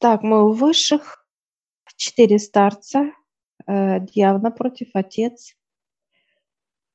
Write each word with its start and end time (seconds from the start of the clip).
Так, 0.00 0.22
мы 0.22 0.48
у 0.48 0.52
высших. 0.52 1.26
Четыре 1.96 2.38
старца. 2.38 3.10
Э, 3.66 3.98
дьявол 3.98 4.40
напротив, 4.40 4.90
отец. 4.94 5.56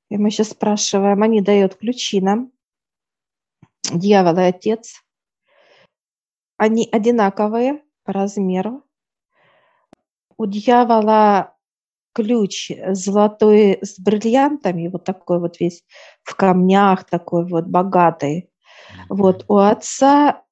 И 0.09 0.17
мы 0.17 0.31
сейчас 0.31 0.51
спрашиваем, 0.51 1.21
они 1.21 1.41
дают 1.41 1.75
ключи 1.75 2.21
нам. 2.21 2.53
Дьявол 3.91 4.37
и 4.37 4.43
отец. 4.43 5.03
Они 6.55 6.87
одинаковые 6.89 7.83
по 8.03 8.13
размеру. 8.13 8.85
У 10.37 10.45
дьявола 10.45 11.57
ключ 12.13 12.71
золотой 12.91 13.79
с 13.81 13.99
бриллиантами, 13.99 14.87
вот 14.87 15.03
такой 15.03 15.39
вот 15.41 15.59
весь 15.59 15.83
в 16.23 16.35
камнях, 16.35 17.03
такой 17.03 17.45
вот 17.45 17.65
богатый. 17.65 18.49
Вот 19.09 19.43
у 19.49 19.57
отца 19.57 20.43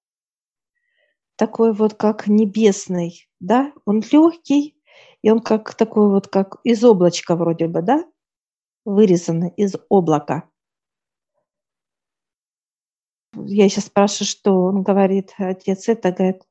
такой 1.42 1.74
вот 1.74 1.96
как 1.96 2.28
небесный, 2.28 3.28
да, 3.40 3.74
он 3.86 4.04
легкий, 4.12 4.80
и 5.24 5.32
он 5.32 5.40
как 5.40 5.74
такой 5.74 6.08
вот, 6.08 6.28
как 6.28 6.58
из 6.64 6.84
облачка 6.84 7.36
вроде 7.36 7.68
бы, 7.68 7.82
да, 7.82 8.06
вырезанный 8.86 9.50
из 9.58 9.74
облака. 9.90 10.48
Я 13.34 13.68
сейчас 13.70 13.86
спрашиваю, 13.86 14.28
что 14.28 14.66
он 14.66 14.84
говорит, 14.84 15.34
отец 15.40 15.90
это, 15.90 16.12
говорит, 16.12 16.44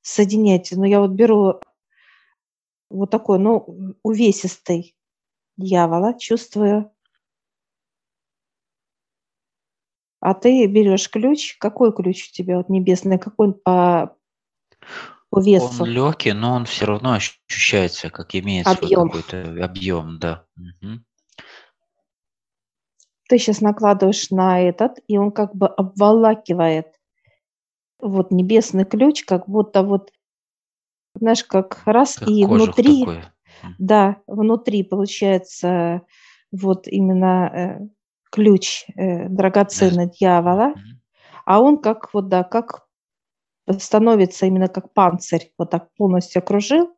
соединяйте. 0.00 0.74
Но 0.76 0.86
я 0.86 1.00
вот 1.00 1.10
беру 1.10 1.60
вот 2.88 3.10
такой, 3.10 3.38
ну, 3.38 3.94
увесистый 4.02 4.96
дьявола, 5.58 6.18
чувствую. 6.18 6.90
А 10.20 10.32
ты 10.32 10.66
берешь 10.66 11.10
ключ. 11.10 11.58
Какой 11.58 11.92
ключ 11.92 12.30
у 12.30 12.32
тебя 12.32 12.56
вот 12.56 12.70
небесный? 12.70 13.18
Какой 13.18 13.48
он 13.48 13.52
по, 13.52 14.16
по 15.30 15.40
весу? 15.40 15.82
Он 15.82 15.88
легкий, 15.88 16.32
но 16.32 16.54
он 16.54 16.64
все 16.64 16.86
равно 16.86 17.12
ощущается, 17.14 18.10
как 18.10 18.34
имеет 18.34 18.66
объем. 18.66 19.10
свой 19.10 19.22
какой-то 19.22 19.64
объем, 19.64 20.18
да. 20.18 20.44
Угу. 20.56 21.00
Ты 23.28 23.38
сейчас 23.38 23.60
накладываешь 23.60 24.30
на 24.30 24.60
этот, 24.60 24.98
и 25.06 25.16
он 25.16 25.30
как 25.30 25.54
бы 25.54 25.68
обволакивает 25.68 26.88
вот 28.00 28.32
небесный 28.32 28.84
ключ, 28.84 29.24
как 29.24 29.48
будто 29.48 29.82
вот, 29.82 30.10
знаешь, 31.14 31.44
как 31.44 31.82
раз 31.84 32.16
как 32.16 32.28
и 32.28 32.44
внутри, 32.44 33.00
такой. 33.00 33.22
да, 33.78 34.16
внутри 34.26 34.82
получается 34.82 36.02
вот 36.50 36.88
именно 36.88 37.50
э, 37.54 37.88
ключ 38.30 38.84
э, 38.96 39.28
драгоценный 39.28 40.06
да. 40.06 40.12
дьявола, 40.12 40.74
а 41.44 41.60
он 41.60 41.78
как 41.78 42.12
вот, 42.12 42.28
да, 42.28 42.42
как 42.42 42.86
становится 43.78 44.46
именно 44.46 44.68
как 44.68 44.92
панцирь, 44.92 45.52
вот 45.58 45.70
так 45.70 45.88
полностью 45.96 46.40
окружил 46.40 46.90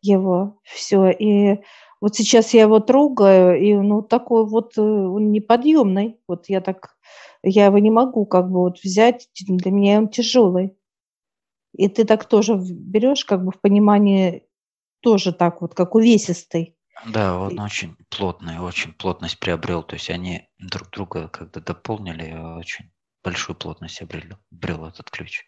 его, 0.00 0.60
все, 0.64 1.10
и 1.10 1.60
вот 2.00 2.14
сейчас 2.14 2.54
я 2.54 2.62
его 2.62 2.80
трогаю, 2.80 3.60
и 3.60 3.74
ну 3.74 4.02
такой 4.02 4.46
вот 4.46 4.78
э, 4.78 4.80
он 4.80 5.32
неподъемный, 5.32 6.20
вот 6.28 6.48
я 6.48 6.60
так, 6.60 6.96
я 7.42 7.66
его 7.66 7.78
не 7.78 7.90
могу 7.90 8.24
как 8.26 8.48
бы 8.50 8.60
вот 8.60 8.78
взять, 8.82 9.28
для 9.40 9.70
меня 9.70 9.98
он 9.98 10.08
тяжелый. 10.08 10.76
И 11.76 11.88
ты 11.88 12.04
так 12.04 12.24
тоже 12.24 12.56
берешь 12.56 13.24
как 13.24 13.44
бы 13.44 13.52
в 13.52 13.60
понимании 13.60 14.48
тоже 15.00 15.32
так 15.32 15.60
вот, 15.60 15.74
как 15.74 15.94
увесистый. 15.94 16.76
Да, 17.06 17.38
он 17.38 17.58
очень 17.60 17.96
плотный, 18.08 18.58
очень 18.58 18.92
плотность 18.92 19.38
приобрел. 19.38 19.82
То 19.82 19.94
есть 19.94 20.10
они 20.10 20.48
друг 20.58 20.90
друга 20.90 21.28
когда 21.28 21.60
дополнили, 21.60 22.32
очень 22.58 22.90
большую 23.22 23.56
плотность 23.56 24.02
обрел, 24.02 24.36
обрел 24.50 24.86
этот 24.86 25.10
ключ. 25.10 25.44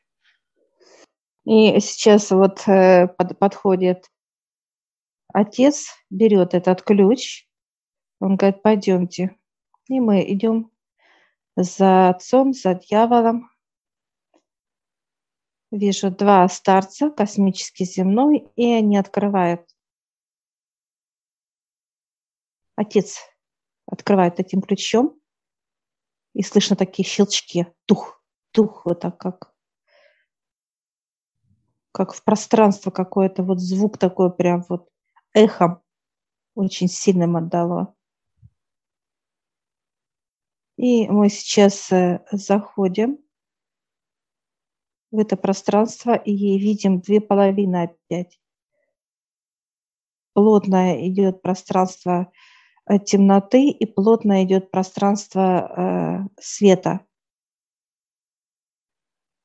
И 1.50 1.80
сейчас 1.80 2.30
вот 2.30 2.68
э, 2.68 3.08
под, 3.08 3.36
подходит 3.36 4.08
отец, 5.34 5.88
берет 6.08 6.54
этот 6.54 6.82
ключ, 6.82 7.48
он 8.20 8.36
говорит, 8.36 8.62
пойдемте. 8.62 9.36
И 9.88 9.98
мы 9.98 10.22
идем 10.32 10.70
за 11.56 12.10
отцом, 12.10 12.52
за 12.52 12.74
дьяволом. 12.74 13.50
Вижу 15.72 16.12
два 16.12 16.48
старца, 16.48 17.10
космический 17.10 17.84
земной, 17.84 18.48
и 18.54 18.72
они 18.72 18.96
открывают 18.96 19.68
Отец 22.76 23.18
открывает 23.86 24.38
этим 24.38 24.62
ключом, 24.62 25.20
и 26.32 26.44
слышно 26.44 26.76
такие 26.76 27.04
щелчки, 27.04 27.66
тух, 27.86 28.24
тух, 28.52 28.86
вот 28.86 29.00
так 29.00 29.18
как, 29.18 29.49
как 31.92 32.12
в 32.14 32.22
пространство 32.22 32.90
какое-то, 32.90 33.42
вот 33.42 33.60
звук 33.60 33.98
такой 33.98 34.32
прям 34.32 34.64
вот 34.68 34.88
эхом 35.34 35.82
очень 36.54 36.88
сильным 36.88 37.36
отдало. 37.36 37.94
И 40.76 41.08
мы 41.08 41.28
сейчас 41.28 41.92
э, 41.92 42.24
заходим 42.32 43.18
в 45.10 45.18
это 45.18 45.36
пространство 45.36 46.14
и 46.14 46.32
видим 46.58 47.00
две 47.00 47.20
половины 47.20 47.82
опять. 47.82 48.40
Плотное 50.32 51.06
идет 51.08 51.42
пространство 51.42 52.32
Э, 52.90 52.98
темноты 52.98 53.68
и 53.68 53.86
плотно 53.86 54.42
идет 54.44 54.72
пространство 54.72 56.26
э, 56.26 56.40
света. 56.40 57.06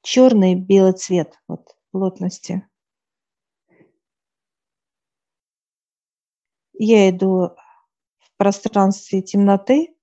Черный 0.01 0.55
белый 0.55 0.93
цвет 0.93 1.39
вот, 1.47 1.74
плотности. 1.95 2.67
Я 6.73 7.09
иду 7.09 7.51
в 8.17 8.35
пространстве 8.35 9.21
темноты, 9.21 9.95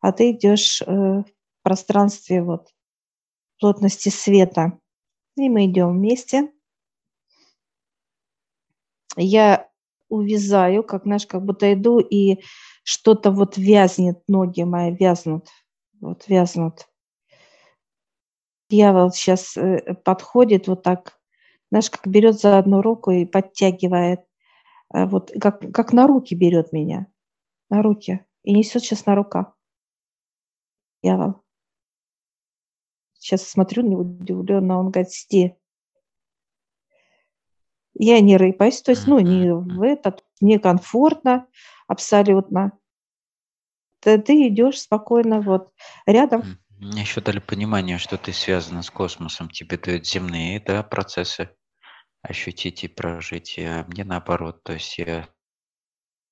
а 0.00 0.12
ты 0.12 0.30
идешь 0.30 0.82
э, 0.82 0.84
в 0.86 1.26
пространстве 1.64 2.44
вот, 2.44 2.68
плотности 3.58 4.08
света. 4.08 4.78
И 5.36 5.48
мы 5.48 5.66
идем 5.66 5.98
вместе. 5.98 6.52
Я 9.16 9.68
увязаю, 10.08 10.84
как, 10.84 11.02
знаешь, 11.02 11.26
как 11.26 11.44
будто 11.44 11.72
иду 11.72 11.98
и 11.98 12.40
что-то 12.84 13.32
вот 13.32 13.56
вязнет, 13.56 14.22
ноги 14.28 14.62
мои 14.62 14.94
вязнут, 14.94 15.48
вот 16.00 16.28
вязнут. 16.28 16.86
Дьявол 18.70 19.10
сейчас 19.10 19.56
э, 19.56 19.94
подходит 20.04 20.68
вот 20.68 20.84
так, 20.84 21.18
знаешь, 21.72 21.88
как 21.88 22.06
берет 22.06 22.38
за 22.38 22.58
одну 22.58 22.82
руку 22.82 23.12
и 23.12 23.24
подтягивает, 23.24 24.20
э, 24.92 25.06
вот 25.06 25.32
как, 25.40 25.72
как 25.72 25.94
на 25.94 26.06
руки 26.06 26.34
берет 26.34 26.70
меня, 26.70 27.06
на 27.70 27.80
руки, 27.80 28.26
и 28.42 28.52
несет 28.52 28.82
сейчас 28.82 29.06
на 29.06 29.14
руках. 29.14 29.56
Дьявол. 31.02 31.42
Сейчас 33.14 33.48
смотрю 33.48 33.84
на 33.84 33.88
него 33.88 34.02
удивленно, 34.02 34.80
он 34.80 34.90
говорит, 34.90 35.12
сиди. 35.12 35.54
Я 37.94 38.20
не 38.20 38.36
рыпаюсь, 38.36 38.82
то 38.82 38.90
есть, 38.90 39.06
ну, 39.06 39.18
не 39.18 39.54
в 39.54 39.80
этот, 39.80 40.26
некомфортно 40.42 41.46
абсолютно. 41.88 42.78
Ты, 44.00 44.18
ты 44.18 44.48
идешь 44.48 44.82
спокойно 44.82 45.40
вот 45.40 45.72
рядом. 46.04 46.58
Мне 46.78 47.00
еще 47.00 47.22
дали 47.22 47.38
понимание, 47.38 47.96
что 47.96 48.18
ты 48.18 48.34
связана 48.34 48.82
с 48.82 48.90
космосом. 48.90 49.48
Тебе 49.48 49.78
дают 49.78 50.06
земные 50.06 50.60
да, 50.60 50.82
процессы 50.82 51.48
ощутить 52.22 52.84
и 52.84 52.88
прожить. 52.88 53.58
А 53.58 53.84
мне 53.88 54.04
наоборот, 54.04 54.62
то 54.62 54.72
есть 54.72 54.98
я 54.98 55.28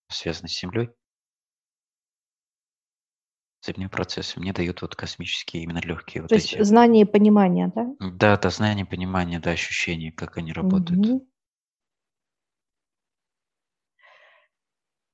связан 0.08 0.48
с 0.48 0.60
Землей. 0.60 0.90
Земные 3.66 3.90
процессы 3.90 4.40
мне 4.40 4.54
дают 4.54 4.80
вот 4.80 4.96
космические 4.96 5.64
именно 5.64 5.80
легкие 5.80 6.22
вот 6.22 6.30
То 6.30 6.36
эти. 6.36 6.56
есть 6.56 6.66
знание 6.66 7.02
и 7.02 7.04
понимание, 7.04 7.70
да? 7.74 7.86
Да, 8.00 8.36
да, 8.38 8.50
знание, 8.50 8.86
понимание, 8.86 9.38
да, 9.38 9.50
ощущения, 9.50 10.12
как 10.12 10.38
они 10.38 10.52
работают. 10.52 11.06
Угу. 11.06 11.30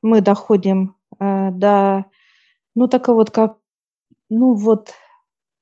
мы 0.06 0.20
доходим 0.20 0.96
э, 1.18 1.50
до, 1.50 2.06
ну, 2.74 2.88
такая 2.88 3.14
вот 3.14 3.30
как, 3.30 3.58
ну, 4.30 4.54
вот 4.54 4.94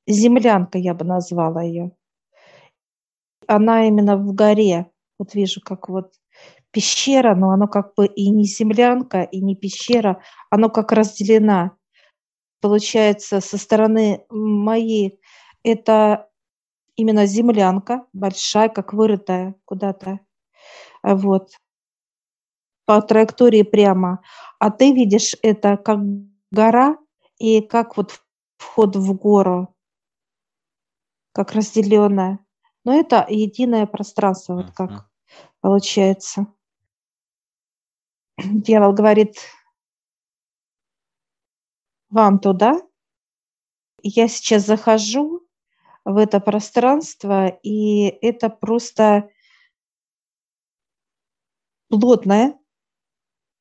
землянка, 0.07 0.79
я 0.79 0.95
бы 0.95 1.05
назвала 1.05 1.63
ее. 1.63 1.93
Она 3.47 3.87
именно 3.89 4.17
в 4.17 4.35
горе. 4.35 4.91
Вот 5.19 5.35
вижу, 5.35 5.61
как 5.61 5.89
вот 5.89 6.13
пещера, 6.73 7.35
но 7.35 7.51
оно 7.51 7.69
как 7.69 7.95
бы 7.95 8.07
и 8.07 8.31
не 8.31 8.45
землянка, 8.45 9.23
и 9.23 9.41
не 9.41 9.57
пещера, 9.57 10.23
оно 10.51 10.69
как 10.71 10.93
разделена. 10.93 11.73
Получается, 12.61 13.41
со 13.41 13.59
стороны 13.59 14.25
моей 14.31 15.21
это 15.65 16.29
именно 16.97 17.27
землянка, 17.27 18.07
большая, 18.13 18.69
как 18.69 18.93
вырытая 18.93 19.55
куда-то. 19.65 20.21
Вот 21.03 21.51
по 22.87 23.01
траектории 23.01 23.63
прямо, 23.63 24.21
а 24.59 24.71
ты 24.71 24.93
видишь 24.93 25.35
это 25.43 25.77
как 25.77 26.01
гора 26.51 26.99
и 27.39 27.61
как 27.63 27.97
вот 27.97 28.21
вход 28.59 28.97
в 28.97 29.15
гору, 29.15 29.75
как 31.33 31.53
разделенное. 31.53 32.44
Но 32.85 32.95
это 32.95 33.27
единое 33.29 33.87
пространство, 33.87 34.55
вот 34.57 34.71
как 34.73 35.09
получается. 35.61 36.47
Дьявол 38.39 38.93
говорит, 38.93 39.37
вам 42.11 42.39
туда. 42.39 42.81
Я 44.03 44.29
сейчас 44.29 44.67
захожу 44.67 45.43
в 46.05 46.19
это 46.19 46.41
пространство, 46.41 47.49
и 47.63 48.05
это 48.07 48.51
просто 48.51 49.31
плотное, 51.89 52.59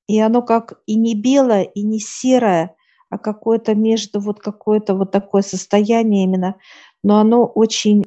и 0.07 0.19
оно 0.19 0.41
как 0.41 0.81
и 0.85 0.95
не 0.95 1.15
белое, 1.15 1.63
и 1.63 1.81
не 1.81 1.99
серое, 1.99 2.75
а 3.09 3.17
какое-то 3.17 3.75
между 3.75 4.19
вот 4.19 4.39
какое-то 4.39 4.95
вот 4.95 5.11
такое 5.11 5.41
состояние 5.41 6.25
именно, 6.25 6.55
но 7.03 7.19
оно 7.19 7.45
очень, 7.45 8.02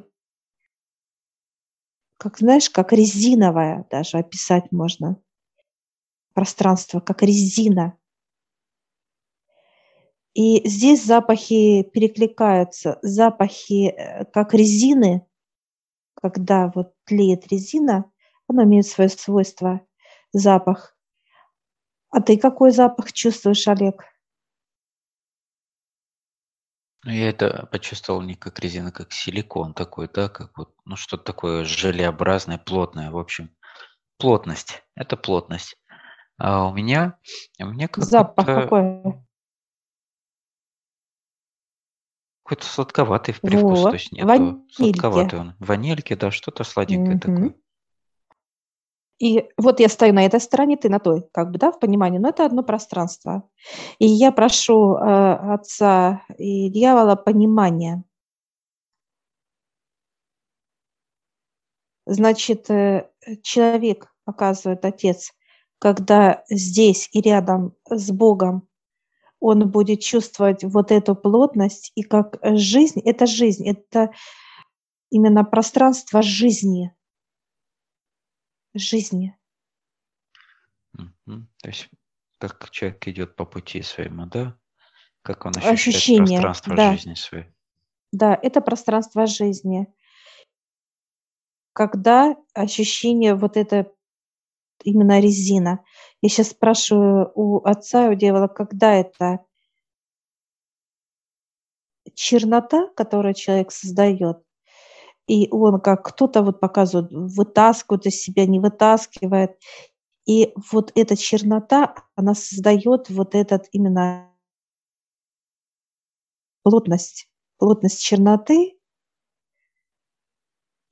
как 2.26 2.38
знаешь, 2.38 2.68
как 2.68 2.92
резиновое 2.92 3.86
даже 3.88 4.18
описать 4.18 4.72
можно. 4.72 5.16
Пространство, 6.34 6.98
как 6.98 7.22
резина. 7.22 7.96
И 10.34 10.68
здесь 10.68 11.04
запахи 11.04 11.84
перекликаются. 11.84 12.98
Запахи 13.02 13.90
э, 13.90 14.24
как 14.24 14.54
резины, 14.54 15.24
когда 16.20 16.72
вот 16.74 16.94
тлеет 17.04 17.46
резина, 17.46 18.10
оно 18.48 18.64
имеет 18.64 18.88
свое 18.88 19.08
свойство, 19.08 19.86
запах. 20.32 20.98
А 22.10 22.20
ты 22.20 22.38
какой 22.38 22.72
запах 22.72 23.12
чувствуешь, 23.12 23.68
Олег? 23.68 24.02
Ну, 27.06 27.12
я 27.12 27.28
это 27.28 27.68
почувствовал 27.70 28.20
не 28.20 28.34
как 28.34 28.58
резина, 28.58 28.90
как 28.90 29.12
силикон 29.12 29.74
такой, 29.74 30.08
да, 30.12 30.28
как 30.28 30.58
вот, 30.58 30.74
ну, 30.84 30.96
что-то 30.96 31.22
такое 31.22 31.64
желеобразное, 31.64 32.58
плотное, 32.58 33.12
в 33.12 33.16
общем. 33.18 33.50
Плотность. 34.18 34.82
Это 34.96 35.16
плотность. 35.16 35.76
А 36.38 36.66
у 36.68 36.74
меня, 36.74 37.18
у 37.60 37.66
меня 37.66 37.88
как 37.88 38.04
Запах 38.04 38.46
какой? 38.46 39.26
Какой-то 42.44 42.64
сладковатый 42.66 43.34
в 43.34 43.40
привкус, 43.42 43.80
Вот. 43.80 43.90
то 43.90 43.96
есть 43.96 44.12
нету 44.12 44.26
Ванильки. 44.28 44.72
сладковатый 44.72 45.38
он. 45.40 45.54
Ванильки, 45.58 46.14
да, 46.14 46.30
что-то 46.30 46.62
сладенькое 46.64 47.18
Мгм. 47.18 47.20
такое. 47.20 47.54
И 49.18 49.48
вот 49.56 49.80
я 49.80 49.88
стою 49.88 50.12
на 50.12 50.26
этой 50.26 50.40
стороне, 50.40 50.76
ты 50.76 50.90
на 50.90 50.98
той, 50.98 51.26
как 51.32 51.50
бы, 51.50 51.58
да, 51.58 51.72
в 51.72 51.80
понимании, 51.80 52.18
но 52.18 52.28
это 52.28 52.44
одно 52.44 52.62
пространство. 52.62 53.48
И 53.98 54.06
я 54.06 54.30
прошу 54.30 54.94
э, 54.94 55.54
Отца 55.54 56.22
и 56.36 56.68
дьявола 56.68 57.16
понимания. 57.16 58.04
Значит, 62.04 62.70
э, 62.70 63.08
человек, 63.42 64.12
показывает 64.24 64.84
Отец, 64.84 65.32
когда 65.78 66.44
здесь 66.50 67.08
и 67.12 67.20
рядом 67.20 67.74
с 67.88 68.10
Богом, 68.10 68.68
он 69.40 69.70
будет 69.70 70.00
чувствовать 70.00 70.64
вот 70.64 70.90
эту 70.90 71.14
плотность, 71.14 71.92
и 71.94 72.02
как 72.02 72.38
жизнь, 72.42 73.00
это 73.00 73.26
жизнь, 73.26 73.68
это 73.68 74.10
именно 75.10 75.44
пространство 75.44 76.22
жизни, 76.22 76.95
жизни. 78.78 79.36
То 81.26 81.68
есть 81.68 81.88
как 82.38 82.70
человек 82.70 83.06
идет 83.08 83.36
по 83.36 83.44
пути 83.44 83.82
своему, 83.82 84.26
да? 84.26 84.58
Как 85.22 85.44
он 85.44 85.52
ощущает 85.56 85.78
Ощущение, 85.78 86.40
пространство 86.40 86.76
да. 86.76 86.92
жизни 86.92 87.14
своей. 87.14 87.46
Да, 88.12 88.38
это 88.40 88.60
пространство 88.60 89.26
жизни. 89.26 89.92
Когда 91.72 92.36
ощущение 92.54 93.34
вот 93.34 93.56
это 93.56 93.92
именно 94.84 95.20
резина. 95.20 95.84
Я 96.22 96.28
сейчас 96.28 96.50
спрашиваю 96.50 97.32
у 97.34 97.64
отца, 97.64 98.08
у 98.08 98.14
дьявола, 98.14 98.48
когда 98.48 98.94
это 98.94 99.44
чернота, 102.14 102.88
которую 102.94 103.34
человек 103.34 103.72
создает, 103.72 104.45
и 105.26 105.48
он 105.50 105.80
как 105.80 106.04
кто-то 106.04 106.42
вот 106.42 106.60
показывает, 106.60 107.10
вытаскивает 107.10 108.06
из 108.06 108.20
себя, 108.20 108.46
не 108.46 108.60
вытаскивает. 108.60 109.58
И 110.26 110.52
вот 110.72 110.92
эта 110.94 111.16
чернота, 111.16 111.94
она 112.14 112.34
создает 112.34 113.10
вот 113.10 113.34
этот 113.34 113.66
именно 113.72 114.32
плотность, 116.62 117.28
плотность 117.58 118.02
черноты 118.02 118.76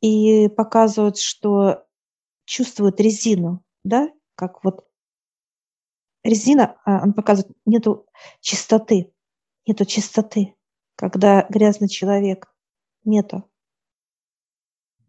и 0.01 0.49
показывают, 0.49 1.19
что 1.19 1.85
чувствуют 2.45 3.01
резину, 3.01 3.65
да, 3.85 4.11
как 4.37 4.63
вот 4.63 4.87
резина, 6.23 6.77
а, 6.85 7.03
он 7.03 7.13
показывает, 7.13 7.57
нету 7.65 8.07
чистоты, 8.41 9.13
нету 9.67 9.85
чистоты, 9.85 10.55
когда 10.97 11.47
грязный 11.49 11.89
человек, 11.89 12.53
нету. 13.05 13.49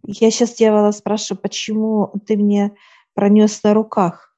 Я 0.08 0.30
сейчас 0.32 0.56
дьявола 0.56 0.92
спрашиваю, 0.92 1.42
почему 1.42 2.14
ты 2.28 2.38
мне 2.38 2.76
пронес 3.14 3.64
на 3.64 3.74
руках, 3.74 4.38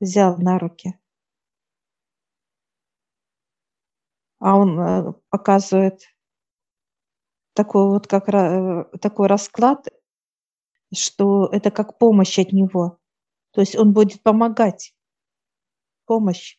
взял 0.00 0.36
на 0.38 0.58
руки. 0.58 0.98
А 4.40 4.56
он 4.56 4.78
э, 4.78 5.12
показывает 5.30 6.02
такой 7.54 7.86
вот 7.88 8.06
как 8.06 8.28
э, 8.28 8.84
такой 9.00 9.26
расклад, 9.26 9.88
что 10.94 11.46
это 11.46 11.70
как 11.70 11.98
помощь 11.98 12.38
от 12.38 12.52
него. 12.52 12.98
То 13.52 13.60
есть 13.62 13.76
он 13.76 13.92
будет 13.92 14.22
помогать. 14.22 14.94
Помощь 16.04 16.58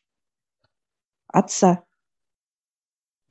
отца. 1.27 1.83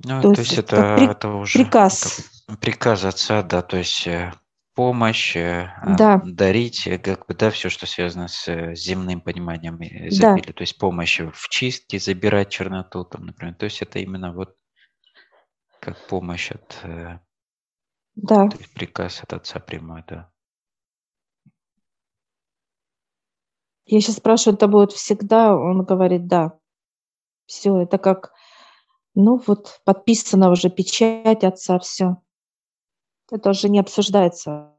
Ну, 0.04 0.22
То 0.22 0.34
то 0.34 0.40
есть 0.40 0.52
есть 0.52 0.58
это 0.58 0.96
при- 0.96 1.10
это 1.10 1.28
уже 1.28 1.58
приказ. 1.58 2.44
приказ 2.60 3.04
отца, 3.04 3.42
да, 3.42 3.62
то 3.62 3.76
есть 3.76 4.06
э, 4.06 4.32
помощь, 4.78 5.34
э, 5.34 5.72
а, 5.82 5.96
Да, 5.96 6.22
дарить, 6.24 6.86
э, 6.86 6.98
как 6.98 7.26
бы, 7.26 7.34
да, 7.34 7.50
все, 7.50 7.68
что 7.68 7.84
связано 7.84 8.28
с 8.28 8.46
э, 8.46 8.76
земным 8.76 9.20
пониманием 9.20 9.76
да, 9.76 9.86
изобилия, 10.08 10.52
то 10.52 10.62
есть 10.62 10.78
помощь 10.78 11.18
в 11.18 11.48
чистке, 11.48 11.98
забирать 11.98 12.50
черноту, 12.50 13.04
там, 13.04 13.26
например. 13.26 13.56
То 13.56 13.64
есть 13.64 13.82
это 13.82 13.98
именно 13.98 14.32
вот 14.32 14.56
как 15.80 16.06
помощь 16.06 16.52
от, 16.52 16.78
да. 18.14 18.48
то 18.48 18.56
есть 18.56 18.72
приказ 18.72 19.20
от 19.20 19.32
отца 19.32 19.58
прямой, 19.58 20.04
да. 20.06 20.30
Я 23.84 24.00
сейчас 24.00 24.18
спрашиваю, 24.18 24.54
это 24.54 24.68
будет 24.68 24.92
всегда? 24.92 25.56
Он 25.56 25.82
говорит, 25.82 26.28
да. 26.28 26.56
Все, 27.46 27.78
это 27.78 27.98
как, 27.98 28.32
ну 29.16 29.42
вот, 29.44 29.80
подписана 29.84 30.50
уже 30.50 30.70
печать 30.70 31.42
отца, 31.42 31.80
все. 31.80 32.22
Это 33.30 33.50
уже 33.50 33.68
не 33.68 33.78
обсуждается. 33.78 34.74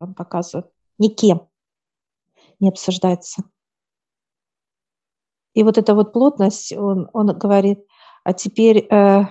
Он 0.00 0.14
показывает. 0.14 0.70
Никем 0.98 1.48
не 2.60 2.68
обсуждается. 2.68 3.42
И 5.54 5.62
вот 5.62 5.78
эта 5.78 5.94
вот 5.94 6.12
плотность, 6.12 6.72
он, 6.72 7.08
он 7.12 7.26
говорит, 7.38 7.84
а 8.24 8.32
теперь 8.32 8.86
э, 8.90 9.22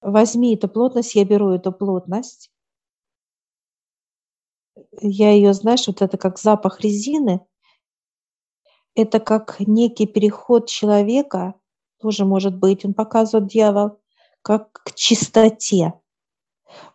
возьми 0.00 0.54
эту 0.54 0.68
плотность, 0.68 1.14
я 1.14 1.24
беру 1.24 1.50
эту 1.50 1.72
плотность, 1.72 2.50
я 5.00 5.32
ее, 5.32 5.52
знаешь, 5.52 5.86
вот 5.86 6.02
это 6.02 6.16
как 6.16 6.38
запах 6.38 6.80
резины, 6.80 7.44
это 8.94 9.20
как 9.20 9.56
некий 9.60 10.06
переход 10.06 10.68
человека, 10.68 11.54
тоже 11.98 12.24
может 12.24 12.56
быть, 12.56 12.84
он 12.84 12.94
показывает 12.94 13.48
дьявол, 13.48 14.00
как 14.44 14.72
к 14.72 14.94
чистоте. 14.94 15.94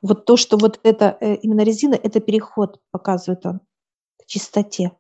Вот 0.02 0.26
то, 0.26 0.38
что 0.38 0.58
вот 0.58 0.80
это 0.84 1.18
э, 1.20 1.36
именно 1.38 1.62
резина, 1.62 1.96
это 1.96 2.20
переход, 2.20 2.80
показывает 2.92 3.46
он, 3.46 3.62
к 4.20 4.28
чистоте. 4.28 4.92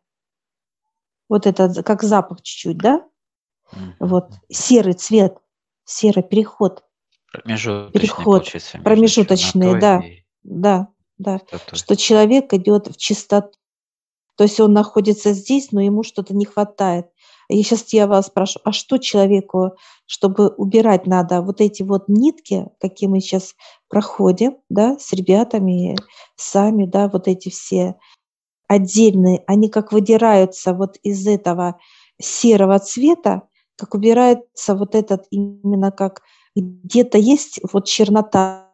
Вот 1.29 1.45
это 1.45 1.83
как 1.83 2.01
запах 2.01 2.41
чуть-чуть, 2.41 2.77
да? 2.77 3.07
Вот 3.99 4.33
серый 4.49 4.93
цвет, 4.93 5.37
серый 5.85 6.23
переход, 6.23 6.83
Промежуточный, 7.31 7.91
переход, 8.01 8.51
промежуточный, 8.83 9.79
да, 9.79 9.99
и 9.99 10.23
да, 10.41 10.87
да, 11.19 11.37
чистотой. 11.37 11.77
что 11.77 11.95
человек 11.95 12.51
идет 12.53 12.87
в 12.87 12.97
чистоту. 12.97 13.58
То 14.39 14.43
есть 14.43 14.57
он 14.61 14.71
находится 14.71 15.33
здесь, 15.33 15.73
но 15.73 15.81
ему 15.81 16.01
что-то 16.01 16.33
не 16.33 16.45
хватает. 16.45 17.07
Я 17.49 17.61
сейчас 17.61 17.91
я 17.91 18.07
вас 18.07 18.27
спрашиваю, 18.27 18.69
а 18.69 18.71
что 18.71 18.97
человеку, 18.97 19.71
чтобы 20.05 20.47
убирать 20.47 21.05
надо 21.05 21.41
вот 21.41 21.59
эти 21.59 21.83
вот 21.83 22.07
нитки, 22.07 22.67
какие 22.79 23.09
мы 23.09 23.19
сейчас 23.19 23.55
проходим, 23.89 24.55
да, 24.69 24.97
с 24.97 25.11
ребятами, 25.11 25.97
сами, 26.37 26.85
да, 26.85 27.09
вот 27.09 27.27
эти 27.27 27.49
все 27.49 27.97
отдельные, 28.69 29.43
они 29.45 29.67
как 29.67 29.91
выдираются 29.91 30.73
вот 30.73 30.95
из 31.03 31.27
этого 31.27 31.77
серого 32.17 32.79
цвета, 32.79 33.41
как 33.75 33.93
убирается 33.93 34.73
вот 34.73 34.95
этот 34.95 35.25
именно 35.31 35.91
как 35.91 36.21
где-то 36.55 37.17
есть 37.17 37.59
вот 37.73 37.87
чернота, 37.87 38.71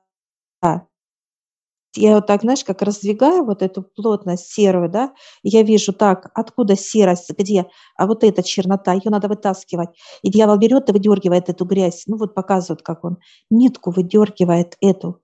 я 1.98 2.16
вот 2.16 2.28
так, 2.28 2.42
знаешь, 2.42 2.64
как 2.64 2.82
раздвигаю 2.82 3.46
вот 3.46 3.62
эту 3.62 3.84
плотность 3.84 4.52
серую, 4.52 4.90
да, 4.90 5.14
и 5.44 5.50
я 5.50 5.64
вижу 5.64 5.94
так, 5.94 6.32
откуда 6.34 6.76
серость, 6.76 7.32
где, 7.38 7.68
а 7.98 8.08
вот 8.08 8.24
эта 8.24 8.44
чернота, 8.44 8.94
ее 8.94 9.10
надо 9.12 9.28
вытаскивать. 9.28 9.90
И 10.22 10.30
дьявол 10.32 10.58
берет 10.58 10.90
и 10.90 10.94
выдергивает 10.94 11.50
эту 11.50 11.66
грязь, 11.66 12.04
ну 12.08 12.18
вот 12.18 12.34
показывает, 12.36 12.82
как 12.84 13.04
он 13.04 13.18
нитку 13.50 13.92
выдергивает 13.92 14.78
эту, 14.82 15.22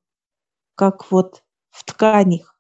как 0.76 1.12
вот 1.12 1.44
в 1.72 1.84
тканях, 1.86 2.58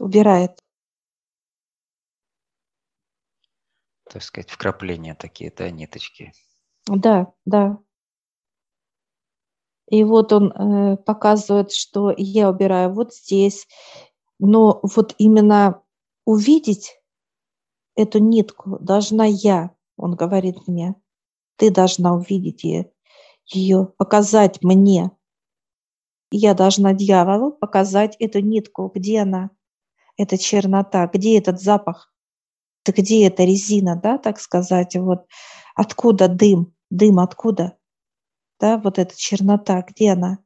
убирает. 0.00 0.58
Так 4.04 4.22
сказать, 4.22 4.48
вкрапления 4.50 5.16
такие, 5.16 5.52
да, 5.56 5.68
ниточки. 5.70 6.32
Да, 6.86 7.32
да. 7.44 7.78
И 9.92 10.04
вот 10.04 10.32
он 10.32 10.50
э, 10.52 10.96
показывает, 10.96 11.70
что 11.70 12.14
я 12.16 12.48
убираю 12.48 12.94
вот 12.94 13.12
здесь, 13.12 13.68
но 14.38 14.80
вот 14.82 15.14
именно 15.18 15.82
увидеть 16.24 16.98
эту 17.94 18.18
нитку 18.18 18.78
должна 18.80 19.26
я, 19.26 19.72
он 19.98 20.16
говорит 20.16 20.66
мне. 20.66 20.94
Ты 21.56 21.70
должна 21.70 22.14
увидеть 22.14 22.64
ее, 22.64 22.90
ее 23.44 23.84
показать 23.98 24.64
мне. 24.64 25.10
Я 26.30 26.54
должна 26.54 26.94
дьяволу 26.94 27.52
показать 27.52 28.16
эту 28.18 28.40
нитку, 28.40 28.90
где 28.94 29.20
она, 29.20 29.50
эта 30.16 30.38
чернота, 30.38 31.06
где 31.06 31.36
этот 31.36 31.60
запах, 31.60 32.14
где 32.86 33.26
эта 33.26 33.44
резина, 33.44 34.00
да, 34.02 34.16
так 34.16 34.40
сказать, 34.40 34.96
вот 34.96 35.26
откуда 35.74 36.28
дым, 36.28 36.74
дым 36.88 37.18
откуда– 37.18 37.76
да, 38.62 38.78
вот 38.78 38.98
эта 38.98 39.18
чернота, 39.18 39.82
где 39.82 40.12
она? 40.12 40.38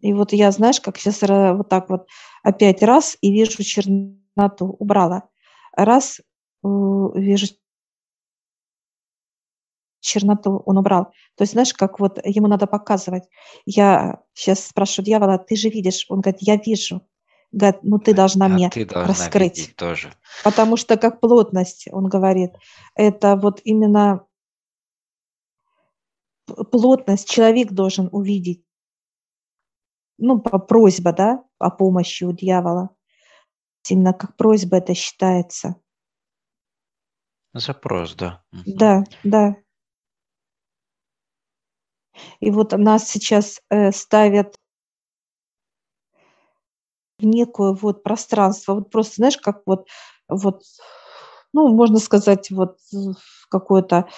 И 0.00 0.12
вот 0.12 0.34
я, 0.34 0.50
знаешь, 0.50 0.82
как 0.82 0.98
сейчас 0.98 1.22
вот 1.22 1.70
так 1.70 1.88
вот 1.88 2.06
опять 2.42 2.82
раз 2.82 3.16
и 3.22 3.32
вижу 3.32 3.62
черноту, 3.62 4.66
убрала. 4.78 5.30
Раз, 5.74 6.20
э, 6.20 6.68
вижу 7.14 7.46
черноту, 10.00 10.62
он 10.66 10.76
убрал. 10.76 11.04
То 11.36 11.42
есть, 11.44 11.52
знаешь, 11.54 11.72
как 11.72 11.98
вот 12.00 12.18
ему 12.22 12.48
надо 12.48 12.66
показывать. 12.66 13.24
Я 13.64 14.20
сейчас 14.34 14.66
спрашиваю 14.66 15.06
дьявола, 15.06 15.38
ты 15.38 15.56
же 15.56 15.70
видишь? 15.70 16.04
Он 16.10 16.20
говорит, 16.20 16.42
я 16.42 16.56
вижу. 16.56 17.00
Ну 17.82 17.98
ты 17.98 18.14
должна 18.14 18.46
а 18.46 18.48
мне 18.48 18.70
ты 18.70 18.84
должна 18.84 19.08
раскрыть. 19.08 19.74
тоже. 19.76 20.12
Потому 20.42 20.76
что 20.76 20.96
как 20.96 21.20
плотность, 21.20 21.86
он 21.90 22.08
говорит, 22.08 22.52
это 22.94 23.36
вот 23.36 23.60
именно 23.64 24.26
плотность 26.70 27.30
человек 27.30 27.72
должен 27.72 28.08
увидеть. 28.12 28.64
Ну, 30.18 30.40
по 30.40 30.58
просьба, 30.58 31.12
да, 31.12 31.44
о 31.58 31.70
помощи 31.70 32.24
у 32.24 32.32
дьявола. 32.32 32.90
Именно 33.88 34.12
как 34.14 34.36
просьба 34.36 34.78
это 34.78 34.94
считается. 34.94 35.76
Запрос, 37.52 38.14
да. 38.14 38.42
Да, 38.66 39.04
да. 39.22 39.56
И 42.40 42.50
вот 42.50 42.72
нас 42.72 43.08
сейчас 43.08 43.60
э, 43.70 43.92
ставят 43.92 44.56
в 47.24 47.26
некое 47.26 47.72
вот 47.72 48.02
пространство, 48.02 48.74
вот 48.74 48.90
просто, 48.90 49.14
знаешь, 49.16 49.38
как 49.38 49.62
вот, 49.66 49.86
вот 50.28 50.62
ну, 51.52 51.68
можно 51.68 51.98
сказать, 51.98 52.50
вот 52.50 52.78
какое-то 53.48 54.08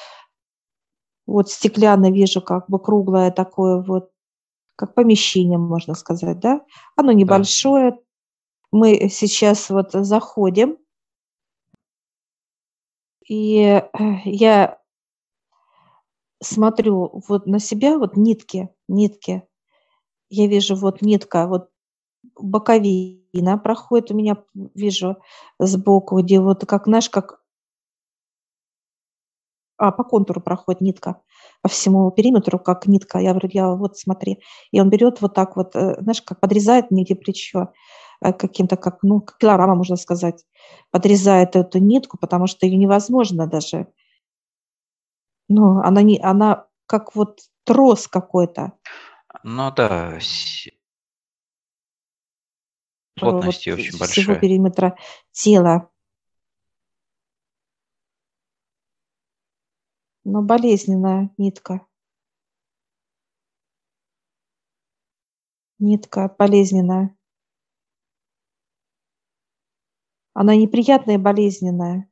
вот 1.27 1.51
стеклянное 1.51 2.11
вижу, 2.11 2.41
как 2.41 2.69
бы 2.69 2.79
круглое 2.79 3.31
такое 3.31 3.83
вот, 3.83 4.11
как 4.77 4.95
помещение, 4.95 5.59
можно 5.59 5.95
сказать, 5.95 6.39
да? 6.41 6.63
Оно 6.97 7.13
небольшое. 7.13 7.93
Да. 7.93 7.97
Мы 8.73 9.09
сейчас 9.11 9.71
вот 9.71 9.93
заходим, 9.93 10.77
и 13.29 13.63
э, 13.63 13.83
я 14.25 14.79
смотрю 16.43 17.23
вот 17.29 17.47
на 17.47 17.59
себя, 17.59 17.99
вот 17.99 18.17
нитки, 18.17 18.69
нитки. 18.89 19.43
Я 20.29 20.47
вижу 20.47 20.75
вот 20.77 21.03
нитка, 21.03 21.47
вот 21.47 21.71
боковина 22.39 23.59
проходит 23.59 24.11
у 24.11 24.15
меня, 24.15 24.37
вижу 24.55 25.17
сбоку, 25.59 26.21
где 26.21 26.41
вот 26.41 26.65
как, 26.67 26.87
знаешь, 26.87 27.11
как 27.11 27.41
а, 29.79 29.93
по 29.93 30.05
контуру 30.05 30.41
проходит 30.41 30.81
нитка 30.81 31.23
по 31.67 31.69
всему 31.69 32.11
периметру, 32.11 32.59
как 32.59 32.87
нитка. 32.87 33.19
Я 33.19 33.31
говорю, 33.31 33.49
я 33.53 33.69
вот 33.71 33.99
смотри. 33.99 34.39
И 34.71 34.81
он 34.81 34.89
берет 34.89 35.21
вот 35.21 35.35
так 35.35 35.57
вот, 35.57 35.75
э, 35.75 36.01
знаешь, 36.01 36.23
как 36.23 36.41
подрезает 36.41 36.91
нигде 36.91 37.17
плечо 37.17 37.73
э, 38.21 38.33
каким-то, 38.33 38.77
как, 38.77 39.03
ну, 39.03 39.21
как 39.21 39.39
килограмма, 39.39 39.75
можно 39.75 39.97
сказать, 39.97 40.45
подрезает 40.91 41.57
эту 41.57 41.79
нитку, 41.79 42.19
потому 42.19 42.47
что 42.47 42.67
ее 42.67 42.77
невозможно 42.77 43.47
даже. 43.47 43.89
Ну, 45.49 45.81
она, 45.81 46.03
не, 46.03 46.21
она 46.23 46.67
как 46.87 47.17
вот 47.17 47.41
трос 47.65 48.07
какой-то. 48.07 48.73
Ну 49.43 49.73
да, 49.73 50.19
Плотность 53.19 53.67
вот 53.67 53.75
очень 53.79 53.99
большая. 53.99 54.09
всего 54.09 54.35
периметра 54.35 54.97
тела. 55.33 55.91
Но 60.25 60.43
болезненная 60.43 61.31
нитка. 61.39 61.87
Нитка 65.79 66.35
болезненная. 66.39 67.17
Она 70.35 70.55
неприятная 70.55 71.15
и 71.15 71.19
болезненная. 71.19 72.11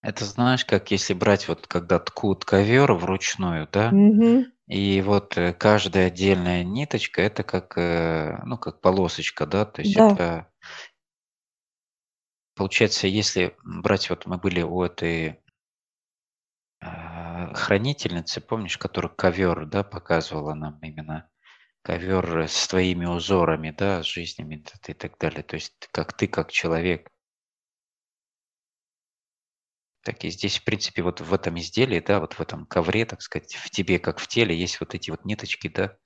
Это 0.00 0.24
знаешь, 0.24 0.64
как 0.64 0.90
если 0.90 1.14
брать 1.14 1.46
вот 1.46 1.68
когда 1.68 2.00
ткут 2.00 2.44
ковер 2.44 2.92
вручную, 2.92 3.68
да, 3.70 3.90
Угу. 3.90 4.46
И 4.66 5.02
вот 5.02 5.36
э, 5.36 5.52
каждая 5.52 6.06
отдельная 6.06 6.64
ниточка 6.64 7.20
это 7.22 7.42
как, 7.42 7.76
э, 7.76 8.38
ну, 8.44 8.56
как 8.56 8.80
полосочка, 8.80 9.46
да, 9.46 9.64
то 9.64 9.82
есть 9.82 9.96
Да. 9.96 10.12
это 10.12 10.52
получается, 12.54 13.06
если 13.06 13.56
брать, 13.64 14.08
вот 14.10 14.26
мы 14.26 14.38
были 14.38 14.62
у 14.62 14.82
этой 14.82 15.42
а, 16.80 17.54
хранительницы, 17.54 18.40
помнишь, 18.40 18.78
которую 18.78 19.14
ковер, 19.14 19.66
да, 19.66 19.82
показывала 19.82 20.54
нам 20.54 20.78
именно 20.80 21.28
ковер 21.82 22.44
с 22.48 22.68
твоими 22.68 23.06
узорами, 23.06 23.70
да, 23.76 24.02
с 24.02 24.06
жизнями 24.06 24.64
и 24.86 24.94
так 24.94 25.18
далее. 25.18 25.42
То 25.42 25.56
есть 25.56 25.88
как 25.92 26.12
ты, 26.12 26.26
как 26.28 26.52
человек, 26.52 27.08
так 30.02 30.24
и 30.24 30.30
здесь, 30.30 30.58
в 30.58 30.64
принципе, 30.64 31.02
вот 31.02 31.20
в 31.20 31.32
этом 31.32 31.58
изделии, 31.58 32.00
да, 32.00 32.20
вот 32.20 32.34
в 32.34 32.40
этом 32.40 32.66
ковре, 32.66 33.06
так 33.06 33.22
сказать, 33.22 33.54
в 33.54 33.70
тебе, 33.70 33.98
как 33.98 34.18
в 34.18 34.26
теле, 34.26 34.56
есть 34.56 34.80
вот 34.80 34.94
эти 34.94 35.10
вот 35.10 35.24
ниточки, 35.24 35.68
да, 35.68 35.96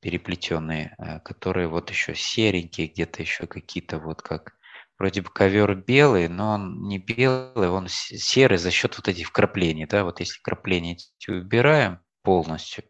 переплетенные, 0.00 0.94
э, 0.98 1.20
которые 1.20 1.68
вот 1.68 1.90
еще 1.90 2.14
серенькие, 2.14 2.88
где-то 2.88 3.22
еще 3.22 3.46
какие-то 3.46 3.98
вот 3.98 4.22
как 4.22 4.54
вроде 4.98 5.22
бы 5.22 5.30
ковер 5.30 5.74
белый, 5.74 6.28
но 6.28 6.52
он 6.54 6.82
не 6.88 6.98
белый, 6.98 7.68
он 7.68 7.86
серый 7.88 8.58
за 8.58 8.70
счет 8.70 8.96
вот 8.96 9.08
этих 9.08 9.28
вкраплений, 9.28 9.86
да, 9.86 10.04
вот 10.04 10.20
если 10.20 10.40
крапления 10.40 10.94
эти 10.94 11.30
убираем 11.30 12.00
полностью 12.22 12.84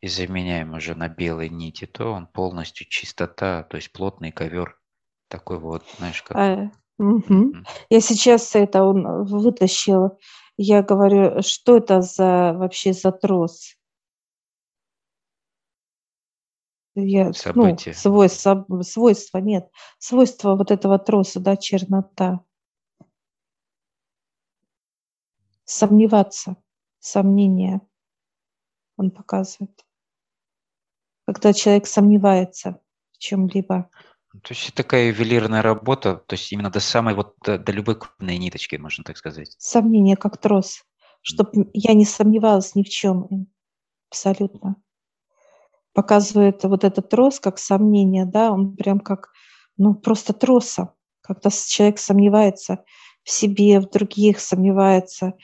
и 0.00 0.08
заменяем 0.08 0.74
уже 0.74 0.94
на 0.94 1.08
белые 1.08 1.48
нити, 1.48 1.86
то 1.86 2.12
он 2.12 2.26
полностью 2.26 2.86
чистота, 2.88 3.62
то 3.64 3.76
есть 3.76 3.92
плотный 3.92 4.32
ковер 4.32 4.78
такой 5.28 5.58
вот, 5.58 5.84
знаешь, 5.98 6.22
как... 6.22 6.36
Угу. 7.02 7.54
Я 7.90 8.00
сейчас 8.00 8.54
это 8.54 8.84
он 8.84 9.24
вытащил. 9.24 10.18
Я 10.56 10.82
говорю, 10.82 11.42
что 11.42 11.78
это 11.78 12.00
за 12.00 12.52
вообще 12.54 12.92
за 12.92 13.10
трос? 13.10 13.76
Я, 16.94 17.32
ну, 17.54 17.76
свойства, 17.94 18.66
свойства 18.82 19.38
нет. 19.38 19.68
Свойства 19.98 20.54
вот 20.54 20.70
этого 20.70 20.98
троса, 20.98 21.40
да, 21.40 21.56
чернота. 21.56 22.44
Сомневаться, 25.64 26.56
сомнение 27.00 27.80
он 28.96 29.10
показывает. 29.10 29.84
Когда 31.26 31.52
человек 31.52 31.86
сомневается 31.86 32.80
в 33.12 33.18
чем-либо. 33.18 33.90
То 34.32 34.54
есть 34.54 34.72
такая 34.74 35.08
ювелирная 35.08 35.60
работа, 35.60 36.16
то 36.26 36.34
есть 36.34 36.50
именно 36.52 36.70
до 36.70 36.80
самой 36.80 37.14
вот 37.14 37.34
до, 37.44 37.58
до 37.58 37.72
любой 37.72 37.98
крупной 37.98 38.38
ниточки, 38.38 38.76
можно 38.76 39.04
так 39.04 39.18
сказать. 39.18 39.54
Сомнение 39.58 40.16
как 40.16 40.38
трос, 40.38 40.84
чтобы 41.20 41.70
я 41.74 41.92
не 41.92 42.06
сомневалась 42.06 42.74
ни 42.74 42.82
в 42.82 42.88
чем 42.88 43.48
абсолютно. 44.10 44.76
Показывает 45.92 46.64
вот 46.64 46.84
этот 46.84 47.10
трос 47.10 47.40
как 47.40 47.58
сомнение, 47.58 48.24
да, 48.24 48.50
он 48.50 48.74
прям 48.74 49.00
как, 49.00 49.28
ну, 49.76 49.94
просто 49.94 50.32
троса. 50.32 50.94
Когда 51.20 51.50
человек 51.50 51.98
сомневается 51.98 52.84
в 53.24 53.30
себе, 53.30 53.80
в 53.80 53.90
других, 53.90 54.40
сомневается 54.40 55.34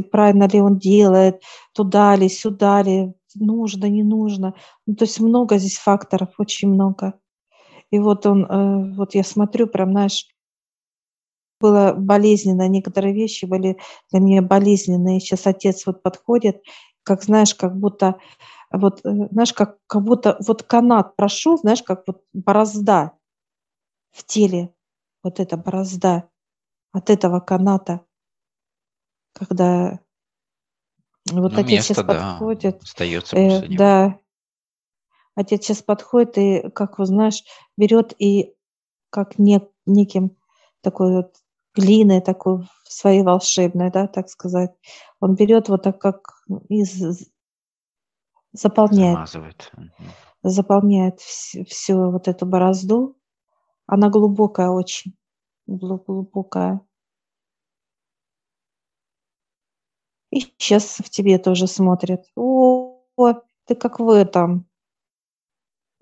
правильно 0.00 0.48
ли 0.48 0.60
он 0.60 0.78
делает, 0.78 1.42
туда 1.74 2.16
ли, 2.16 2.28
сюда 2.28 2.82
ли, 2.82 3.12
нужно, 3.34 3.86
не 3.86 4.02
нужно. 4.02 4.54
Ну, 4.86 4.94
то 4.94 5.04
есть 5.04 5.20
много 5.20 5.58
здесь 5.58 5.76
факторов, 5.76 6.30
очень 6.38 6.68
много. 6.68 7.14
И 7.92 7.98
вот 7.98 8.24
он, 8.26 8.44
э, 8.46 8.94
вот 8.94 9.14
я 9.14 9.22
смотрю, 9.22 9.66
прям, 9.66 9.92
знаешь, 9.92 10.26
было 11.60 11.92
болезненно, 11.92 12.66
некоторые 12.66 13.14
вещи 13.14 13.44
были 13.44 13.78
для 14.10 14.20
меня 14.20 14.42
болезненные. 14.42 15.20
Сейчас 15.20 15.46
отец 15.46 15.86
вот 15.86 16.02
подходит, 16.02 16.62
как, 17.04 17.22
знаешь, 17.22 17.54
как 17.54 17.76
будто, 17.76 18.18
вот, 18.72 19.04
э, 19.04 19.10
знаешь, 19.30 19.52
как, 19.52 19.76
как 19.86 20.02
будто 20.02 20.38
вот 20.46 20.62
канат 20.62 21.14
прошел, 21.16 21.58
знаешь, 21.58 21.82
как 21.82 22.04
вот 22.06 22.22
борозда 22.32 23.12
в 24.10 24.24
теле, 24.24 24.74
вот 25.22 25.38
эта 25.38 25.58
борозда 25.58 26.30
от 26.92 27.10
этого 27.10 27.40
каната, 27.40 28.00
когда 29.34 30.00
вот 31.30 31.52
Ну, 31.52 31.58
отец 31.58 31.84
сейчас 31.84 31.98
место, 31.98 32.04
да, 32.04 32.14
подходит, 32.14 32.82
остается 32.82 33.36
э, 33.36 33.48
после 33.48 33.68
него. 33.68 33.78
да, 33.78 34.18
отец 35.34 35.64
сейчас 35.64 35.82
подходит 35.82 36.38
и, 36.38 36.70
как 36.70 36.98
вот 36.98 37.08
знаешь, 37.08 37.42
берет 37.76 38.14
и 38.18 38.54
как 39.10 39.38
не, 39.38 39.60
неким 39.86 40.36
такой 40.80 41.12
вот 41.12 41.36
глиной 41.74 42.20
такой 42.20 42.68
своей 42.84 43.22
волшебной, 43.22 43.90
да, 43.90 44.06
так 44.06 44.28
сказать, 44.28 44.72
он 45.20 45.34
берет 45.34 45.68
вот 45.68 45.82
так 45.82 45.98
как 45.98 46.44
и 46.68 46.84
з- 46.84 47.30
заполняет, 48.52 49.14
Замазывает. 49.14 49.72
Заполняет 50.42 51.20
всю 51.20 52.10
вот 52.10 52.28
эту 52.28 52.46
борозду. 52.46 53.16
Она 53.86 54.10
глубокая 54.10 54.70
очень, 54.70 55.14
глу- 55.66 56.02
глубокая. 56.06 56.80
И 60.30 60.40
сейчас 60.40 60.98
в 60.98 61.10
тебе 61.10 61.38
тоже 61.38 61.66
смотрят. 61.66 62.24
О, 62.34 63.02
ты 63.66 63.74
как 63.74 64.00
в 64.00 64.08
этом. 64.08 64.66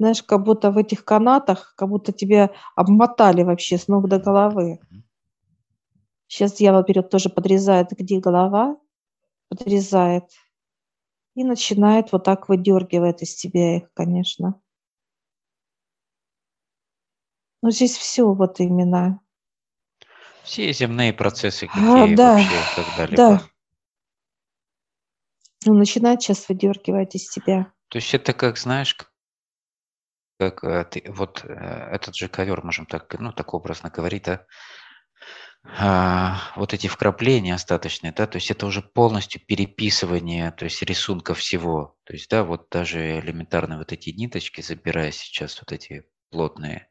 Знаешь, 0.00 0.22
как 0.22 0.44
будто 0.44 0.70
в 0.70 0.78
этих 0.78 1.04
канатах, 1.04 1.74
как 1.76 1.90
будто 1.90 2.10
тебя 2.10 2.52
обмотали 2.74 3.42
вообще 3.42 3.76
с 3.76 3.86
ног 3.86 4.08
до 4.08 4.18
головы. 4.18 4.80
Сейчас 6.26 6.54
дьявол 6.54 6.84
берет, 6.84 7.10
тоже 7.10 7.28
подрезает, 7.28 7.90
где 7.90 8.18
голова, 8.18 8.78
подрезает 9.50 10.24
и 11.34 11.44
начинает 11.44 12.12
вот 12.12 12.24
так 12.24 12.48
выдергивать 12.48 13.20
из 13.20 13.34
тебя 13.34 13.76
их, 13.76 13.92
конечно. 13.92 14.58
Но 17.60 17.70
здесь 17.70 17.94
все 17.94 18.32
вот 18.32 18.58
именно. 18.58 19.20
Все 20.44 20.72
земные 20.72 21.12
процессы, 21.12 21.66
А, 21.66 21.98
какие 21.98 22.14
да, 22.14 22.36
вообще 22.36 22.48
да. 22.48 22.82
когда-либо. 22.82 23.50
Он 25.66 25.78
начинает 25.78 26.22
сейчас 26.22 26.48
выдергивать 26.48 27.14
из 27.16 27.28
тебя. 27.28 27.70
То 27.88 27.98
есть 27.98 28.14
это 28.14 28.32
как, 28.32 28.56
знаешь, 28.56 28.96
как 30.40 30.64
э, 30.64 30.84
ты, 30.90 31.04
вот 31.12 31.44
э, 31.44 31.52
этот 31.92 32.16
же 32.16 32.28
ковер, 32.28 32.64
можем 32.64 32.86
так, 32.86 33.14
ну, 33.18 33.30
так 33.30 33.52
образно 33.52 33.90
говорить, 33.90 34.24
да, 34.24 34.46
а, 35.78 36.38
вот 36.56 36.72
эти 36.72 36.86
вкрапления 36.86 37.54
остаточные, 37.54 38.14
да, 38.16 38.26
то 38.26 38.36
есть 38.36 38.50
это 38.50 38.64
уже 38.64 38.80
полностью 38.80 39.42
переписывание, 39.46 40.50
то 40.52 40.64
есть 40.64 40.80
рисунка 40.82 41.34
всего. 41.34 41.96
То 42.04 42.14
есть, 42.14 42.30
да, 42.30 42.42
вот 42.42 42.68
даже 42.70 43.18
элементарно 43.20 43.76
вот 43.76 43.92
эти 43.92 44.08
ниточки, 44.08 44.62
забирая 44.62 45.12
сейчас 45.12 45.60
вот 45.60 45.72
эти 45.72 46.04
плотные, 46.30 46.88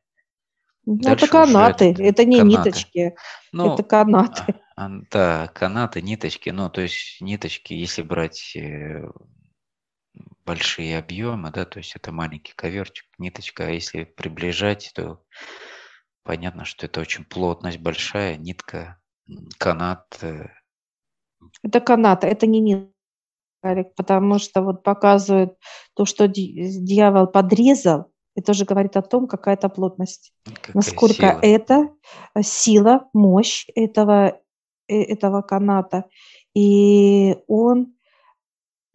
Ну, 0.86 0.98
это 1.00 1.10
дальше 1.10 1.28
канаты, 1.28 1.86
этот, 1.86 2.06
это 2.06 2.26
не 2.26 2.38
канаты. 2.38 2.70
ниточки, 2.70 3.00
это 3.00 3.16
Ну, 3.52 3.78
канаты. 3.78 4.44
а, 4.76 4.86
а, 4.86 4.90
да, 5.10 5.48
канаты, 5.48 6.04
ниточки, 6.04 6.52
ну, 6.52 6.70
то 6.70 6.82
есть 6.82 7.20
ниточки, 7.22 7.74
если 7.74 8.04
брать 8.04 8.56
э, 8.56 9.02
большие 10.50 10.98
объемы, 10.98 11.52
да, 11.52 11.64
то 11.64 11.78
есть 11.78 11.96
это 11.96 12.12
маленький 12.12 12.54
коверчик, 12.56 13.06
ниточка, 13.20 13.68
а 13.68 13.70
если 13.70 14.04
приближать, 14.04 14.92
то 14.96 15.22
понятно, 16.24 16.66
что 16.66 16.88
это 16.88 17.02
очень 17.02 17.24
плотность 17.24 17.78
большая, 17.78 18.36
нитка, 18.36 19.00
канат. 19.60 20.18
э, 20.24 20.48
Это 21.62 21.80
канаты, 21.80 22.26
это 22.26 22.48
не 22.48 22.62
нитка, 22.62 22.92
Алик, 23.64 23.94
потому 23.96 24.40
что 24.40 24.64
вот 24.64 24.82
показывает 24.82 25.56
то, 25.94 26.06
что 26.06 26.28
дьявол 26.28 27.28
подрезал, 27.28 28.12
это 28.36 28.54
уже 28.54 28.66
говорит 28.66 28.98
о 28.98 29.04
том, 29.04 29.28
какая 29.28 29.56
то 29.56 29.70
плотность. 29.70 30.34
Какая 30.46 30.74
Насколько 30.74 31.28
сила. 31.28 31.40
это 31.44 31.90
сила, 32.42 33.08
мощь 33.14 33.68
этого, 33.76 34.42
э, 34.88 34.96
этого 34.96 35.44
каната. 35.44 36.06
И 36.56 37.38
он, 37.48 37.94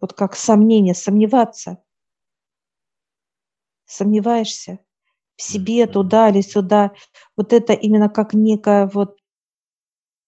вот 0.04 0.12
как 0.12 0.36
сомнение, 0.36 0.94
сомневаться. 0.94 1.78
Сомневаешься 3.86 4.80
в 5.36 5.42
себе, 5.42 5.86
туда 5.86 6.28
или 6.28 6.42
сюда. 6.42 6.92
Вот 7.38 7.54
это 7.54 7.72
именно 7.72 8.10
как 8.10 8.34
некое 8.34 8.86
вот, 8.92 9.16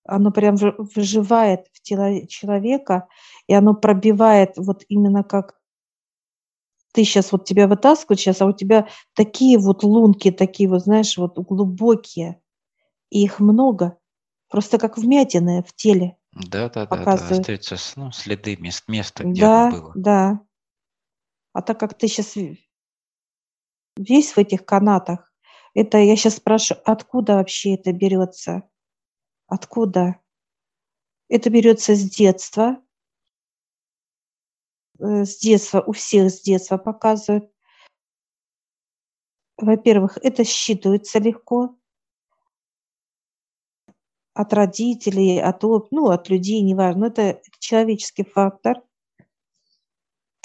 оно 0.05 0.31
прям 0.31 0.57
выживает 0.57 1.67
в 1.75 1.83
тело 1.83 2.27
человека, 2.27 3.07
и 3.49 3.53
оно 3.53 3.75
пробивает 3.75 4.57
вот 4.57 4.83
именно 4.89 5.23
как 5.23 5.61
ты 6.93 7.05
сейчас 7.05 7.31
вот 7.33 7.45
тебя 7.45 7.69
вытаскивают 7.69 8.19
сейчас, 8.19 8.41
а 8.41 8.47
у 8.47 8.53
тебя 8.53 8.89
такие 9.13 9.59
вот 9.59 9.85
лунки, 9.85 10.31
такие 10.31 10.71
вот, 10.71 10.85
знаешь, 10.85 11.19
вот 11.19 11.39
глубокие, 11.39 12.41
и 13.11 13.23
их 13.23 13.41
много, 13.41 13.99
просто 14.49 14.79
как 14.79 14.97
вмятины 14.97 15.63
в 15.69 15.75
теле 15.75 16.17
Да, 16.37 16.69
да, 16.69 16.85
да, 16.85 16.87
да, 16.87 16.99
показывают. 16.99 17.41
остаются 17.41 17.77
ну, 17.99 18.13
следы 18.13 18.57
мест, 18.57 18.87
места, 18.89 19.25
где 19.25 19.45
оно 19.45 19.71
Да, 19.71 19.71
было. 19.71 19.93
да. 19.95 20.41
А 21.55 21.63
так 21.63 21.81
как 21.81 21.97
ты 21.97 22.09
сейчас 22.09 22.37
весь 23.97 24.33
в 24.33 24.39
этих 24.39 24.67
канатах, 24.67 25.33
это 25.73 25.97
я 25.97 26.15
сейчас 26.15 26.37
спрашиваю, 26.37 26.83
откуда 26.85 27.37
вообще 27.37 27.75
это 27.75 27.93
берется? 27.93 28.69
Откуда? 29.47 30.21
Это 31.29 31.49
берется 31.49 31.95
с 31.95 32.03
детства. 32.03 32.83
Э, 34.99 35.25
С 35.25 35.39
детства, 35.39 35.81
у 35.87 35.93
всех 35.93 36.31
с 36.31 36.43
детства 36.43 36.77
показывают. 36.77 37.51
Во-первых, 39.57 40.19
это 40.19 40.43
считывается 40.43 41.19
легко 41.19 41.79
от 44.37 44.53
родителей, 44.53 45.41
от, 45.41 45.63
ну, 45.63 46.11
от 46.11 46.29
людей, 46.29 46.61
неважно. 46.61 47.01
Но 47.01 47.07
это 47.07 47.41
человеческий 47.59 48.25
фактор. 48.25 48.83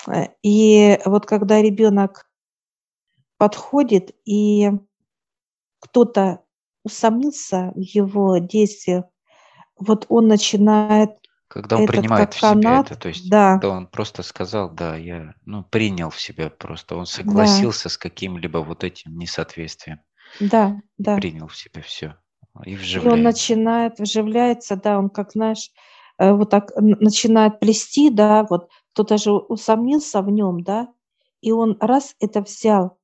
Э, 0.07 0.27
И 0.41 0.97
вот 1.05 1.25
когда 1.25 1.61
ребенок 1.61 2.29
подходит, 3.37 4.15
и 4.25 4.71
кто-то 5.79 6.41
усомнился 6.83 7.73
в 7.75 7.81
его 7.81 8.37
действиях, 8.37 9.05
вот 9.77 10.05
он 10.07 10.27
начинает 10.27 11.09
Когда 11.49 11.75
он 11.75 11.83
этот 11.83 11.95
принимает 11.95 12.33
в 12.33 12.39
себя 12.39 12.79
это, 12.79 12.95
то 12.95 13.09
есть, 13.09 13.29
да, 13.29 13.53
когда 13.53 13.69
он 13.69 13.87
просто 13.87 14.23
сказал, 14.23 14.69
да, 14.69 14.95
я, 14.95 15.33
ну, 15.45 15.63
принял 15.63 16.11
в 16.11 16.21
себя 16.21 16.49
просто, 16.49 16.95
он 16.95 17.03
да, 17.03 17.07
согласился 17.07 17.89
с 17.89 17.97
каким-либо 17.97 18.59
вот 18.59 18.85
этим 18.85 19.17
несоответствием 19.17 19.99
да, 20.39 20.79
да. 20.97 21.17
принял 21.17 21.47
в 21.47 21.57
себя 21.57 21.81
все 21.81 22.15
и 22.65 22.75
И 22.99 23.07
он 23.07 23.23
вживляется. 23.23 23.23
начинает, 23.23 23.99
вживляется, 23.99 24.75
да, 24.75 24.99
он 24.99 25.09
как, 25.09 25.31
знаешь, 25.33 25.71
э, 26.19 26.33
вот 26.33 26.49
так 26.49 26.71
начинает 26.77 27.59
плести, 27.59 28.09
да, 28.09 28.45
вот 28.49 28.69
кто-то 28.93 29.17
же 29.17 29.31
усомнился 29.33 30.21
в 30.21 30.29
нем, 30.29 30.63
да, 30.63 30.87
и 31.41 31.51
он 31.51 31.77
раз 31.79 32.15
это 32.19 32.41
взял, 32.41 32.97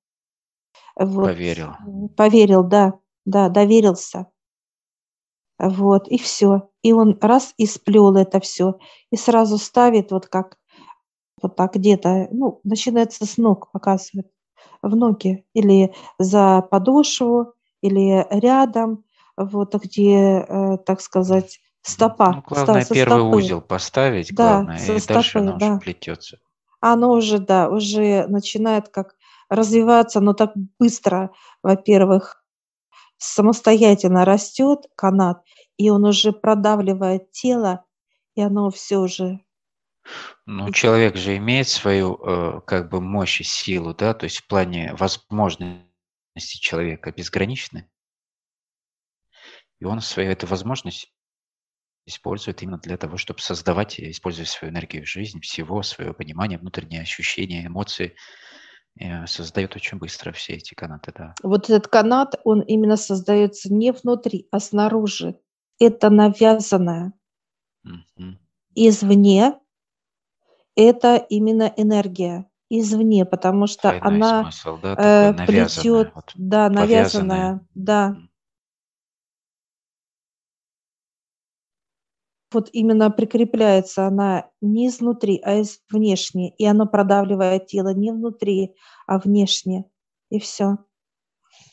вот, 0.96 1.34
Поверил. 1.34 1.74
поверил, 2.16 2.64
да, 2.64 2.94
да, 3.26 3.50
доверился, 3.50 4.28
вот, 5.60 6.08
и 6.08 6.18
все. 6.18 6.70
И 6.84 6.94
он 6.94 7.18
раз 7.22 7.54
и 7.58 7.66
сплел 7.66 8.16
это 8.16 8.40
все, 8.40 8.78
и 9.12 9.18
сразу 9.18 9.58
ставит 9.58 10.12
вот 10.12 10.28
как, 10.28 10.58
вот 11.42 11.56
так 11.56 11.76
где-то, 11.76 12.28
ну, 12.32 12.62
начинается 12.64 13.26
с 13.26 13.38
ног, 13.38 13.72
показывает, 13.72 14.32
в 14.82 14.96
ноги, 14.96 15.46
или 15.54 15.94
за 16.20 16.62
подошву, 16.62 17.54
или 17.82 18.26
рядом, 18.32 19.04
вот 19.38 19.76
где, 19.76 20.46
э, 20.48 20.78
так 20.86 21.00
сказать, 21.02 21.60
Ну, 21.88 21.92
стопа, 21.92 22.32
ста- 22.32 22.44
главное, 22.48 22.82
со 22.86 22.94
первый 22.94 23.22
стопы, 23.22 23.38
узел 23.38 23.62
поставить, 23.62 24.36
да, 24.36 24.64
главное, 24.64 24.84
и 24.84 24.88
дальше 25.08 25.30
стопы, 25.30 25.40
оно 25.40 25.56
уже 25.56 25.60
да. 25.60 25.78
плетется. 25.80 26.40
Оно 26.80 27.12
уже, 27.12 27.40
да, 27.40 27.70
уже 27.70 28.28
начинает 28.28 28.90
как 28.90 29.16
развиваться, 29.50 30.20
но 30.20 30.34
так 30.34 30.52
быстро, 30.80 31.32
во-первых, 31.64 32.44
самостоятельно 33.18 34.26
растет 34.26 34.88
канат, 34.96 35.42
и 35.78 35.90
он 35.90 36.06
уже 36.06 36.32
продавливает 36.32 37.32
тело, 37.32 37.86
и 38.36 38.42
оно 38.42 38.70
все 38.70 38.98
уже 38.98 39.40
Ну, 40.46 40.72
человек 40.72 41.16
же 41.16 41.36
имеет 41.38 41.68
свою, 41.68 42.16
э, 42.16 42.62
как 42.66 42.90
бы, 42.90 43.02
мощь 43.02 43.42
и 43.42 43.44
силу, 43.44 43.94
да, 43.94 44.14
то 44.14 44.26
есть 44.26 44.38
в 44.38 44.48
плане 44.48 44.94
возможностей 44.96 45.82
человека 46.60 47.12
безграничны, 47.12 47.90
и 49.80 49.86
он 49.86 50.02
свою 50.02 50.32
эту 50.32 50.48
возможность 50.48 51.14
использует 52.06 52.62
именно 52.64 52.78
для 52.78 52.98
того, 52.98 53.18
чтобы 53.18 53.42
создавать, 53.42 54.00
используя 54.00 54.46
свою 54.46 54.74
энергию 54.74 55.04
в 55.04 55.10
жизнь, 55.10 55.42
всего, 55.42 55.84
свое 55.84 56.14
понимание, 56.14 56.58
внутренние 56.58 57.02
ощущения, 57.02 57.66
эмоции, 57.68 58.16
э, 59.00 59.28
создает 59.28 59.76
очень 59.76 59.98
быстро 59.98 60.32
все 60.32 60.54
эти 60.54 60.74
канаты, 60.74 61.14
да. 61.16 61.36
Вот 61.44 61.70
этот 61.70 61.88
канат, 61.88 62.36
он 62.44 62.62
именно 62.62 62.98
создается 62.98 63.74
не 63.74 63.92
внутри, 63.92 64.48
а 64.52 64.60
снаружи. 64.60 65.40
Это 65.80 66.10
навязанное. 66.10 67.14
Мгм. 67.84 68.40
Извне 68.76 69.60
это 70.78 71.16
именно 71.18 71.74
энергия. 71.76 72.46
Извне, 72.70 73.26
потому 73.26 73.66
что 73.68 73.90
Двойной 73.90 74.02
она 74.02 74.52
смысл, 74.52 74.78
да, 74.78 74.94
э, 74.94 75.34
плетет, 75.46 75.86
вот 76.16 76.34
да, 76.36 76.70
повязанное. 76.70 76.88
навязанная, 76.88 77.68
да. 77.76 78.08
М. 78.10 78.27
Вот 82.52 82.70
именно 82.72 83.12
прикрепляется 83.12 84.08
она 84.08 84.50
не 84.62 84.88
изнутри, 84.88 85.42
а 85.44 85.56
из 85.56 85.80
внешне, 85.90 86.52
и 86.58 86.66
оно 86.66 86.86
продавливает 86.86 87.68
тело 87.68 87.94
не 87.94 88.12
внутри, 88.12 88.76
а 89.06 89.20
внешне, 89.20 89.86
и 90.30 90.40
все. 90.40 90.78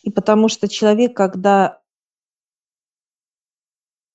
И 0.02 0.10
потому 0.10 0.48
что 0.48 0.68
человек, 0.68 1.16
когда 1.16 1.80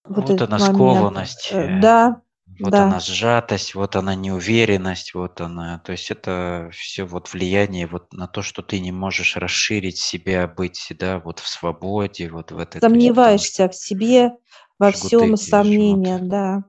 вот 0.04 0.30
Вот 0.30 0.42
она 0.42 0.58
момент, 0.58 0.76
скованность, 0.76 1.50
э, 1.52 1.80
да, 1.82 2.22
вот 2.60 2.74
она 2.74 2.96
да, 2.96 3.00
сжатость, 3.00 3.76
вот 3.76 3.96
она 3.96 4.16
неуверенность, 4.16 5.14
вот 5.14 5.40
она. 5.40 5.80
То 5.80 5.94
есть 5.94 6.12
это 6.12 6.70
все 6.74 7.06
вот 7.06 7.32
влияние 7.32 7.88
вот 7.88 8.12
на 8.12 8.28
то, 8.28 8.42
что 8.42 8.62
ты 8.62 8.80
не 8.80 8.92
можешь 8.92 9.38
расширить 9.38 9.98
себя, 9.98 10.48
быть, 10.48 10.88
да, 11.00 11.20
вот 11.20 11.40
в 11.40 11.48
свободе, 11.48 12.30
вот 12.30 12.52
в 12.52 12.58
этой, 12.58 12.82
сомневаешься 12.82 13.70
в 13.70 13.76
себе, 13.76 14.32
во 14.80 14.92
всем 14.92 15.22
и 15.22 15.26
жмут. 15.28 15.42
сомнения, 15.42 16.20
да, 16.20 16.64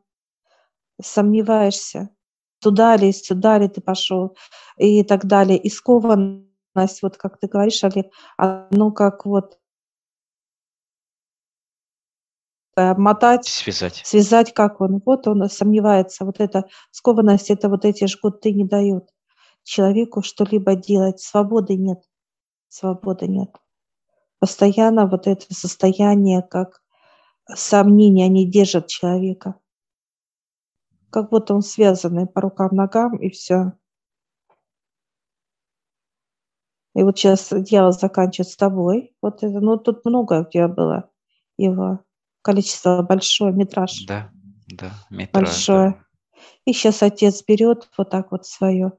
сомневаешься. 1.00 2.10
Туда 2.60 2.96
ли, 2.96 3.12
сюда 3.12 3.58
ли 3.58 3.68
ты 3.68 3.80
пошел 3.80 4.36
и 4.76 5.02
так 5.02 5.24
далее. 5.26 5.56
И 5.58 5.70
скованность, 5.70 7.02
вот 7.02 7.16
как 7.16 7.38
ты 7.38 7.46
говоришь, 7.48 7.82
Олег, 7.84 8.12
оно 8.36 8.90
как 8.92 9.24
вот 9.24 9.58
э, 12.76 12.82
обмотать, 12.82 13.46
Связать. 13.46 14.02
связать, 14.04 14.52
как 14.52 14.80
он. 14.82 15.00
Вот 15.06 15.26
он 15.26 15.48
сомневается. 15.48 16.26
Вот 16.26 16.40
эта 16.40 16.64
скованность, 16.90 17.50
это 17.50 17.70
вот 17.70 17.86
эти 17.86 18.06
жгуты 18.06 18.52
не 18.52 18.64
дают 18.64 19.08
человеку 19.62 20.22
что-либо 20.22 20.74
делать. 20.74 21.20
Свободы 21.20 21.76
нет. 21.76 22.02
Свободы 22.68 23.26
нет. 23.26 23.50
Постоянно 24.38 25.06
вот 25.06 25.26
это 25.26 25.46
состояние, 25.54 26.42
как 26.42 26.82
сомнения, 27.54 28.26
они 28.26 28.50
держат 28.50 28.88
человека. 28.88 29.56
Как 31.10 31.30
будто 31.30 31.54
он 31.54 31.62
связанный 31.62 32.26
по 32.26 32.40
рукам, 32.40 32.70
ногам, 32.72 33.16
и 33.16 33.30
все. 33.30 33.72
И 36.94 37.02
вот 37.02 37.18
сейчас 37.18 37.48
дьявол 37.50 37.92
заканчивает 37.92 38.48
с 38.48 38.56
тобой. 38.56 39.14
Вот 39.22 39.42
это, 39.42 39.60
ну 39.60 39.76
тут 39.76 40.04
много 40.04 40.42
у 40.42 40.50
тебя 40.50 40.68
было 40.68 41.10
его. 41.56 42.00
Количество 42.42 43.02
большое, 43.02 43.52
метраж 43.52 44.06
Да, 44.06 44.30
да, 44.68 44.92
метраж, 45.10 45.32
да. 45.32 45.40
большое. 45.40 46.04
И 46.64 46.72
сейчас 46.72 47.02
отец 47.02 47.44
берет 47.46 47.88
вот 47.96 48.10
так 48.10 48.32
вот 48.32 48.46
свою, 48.46 48.98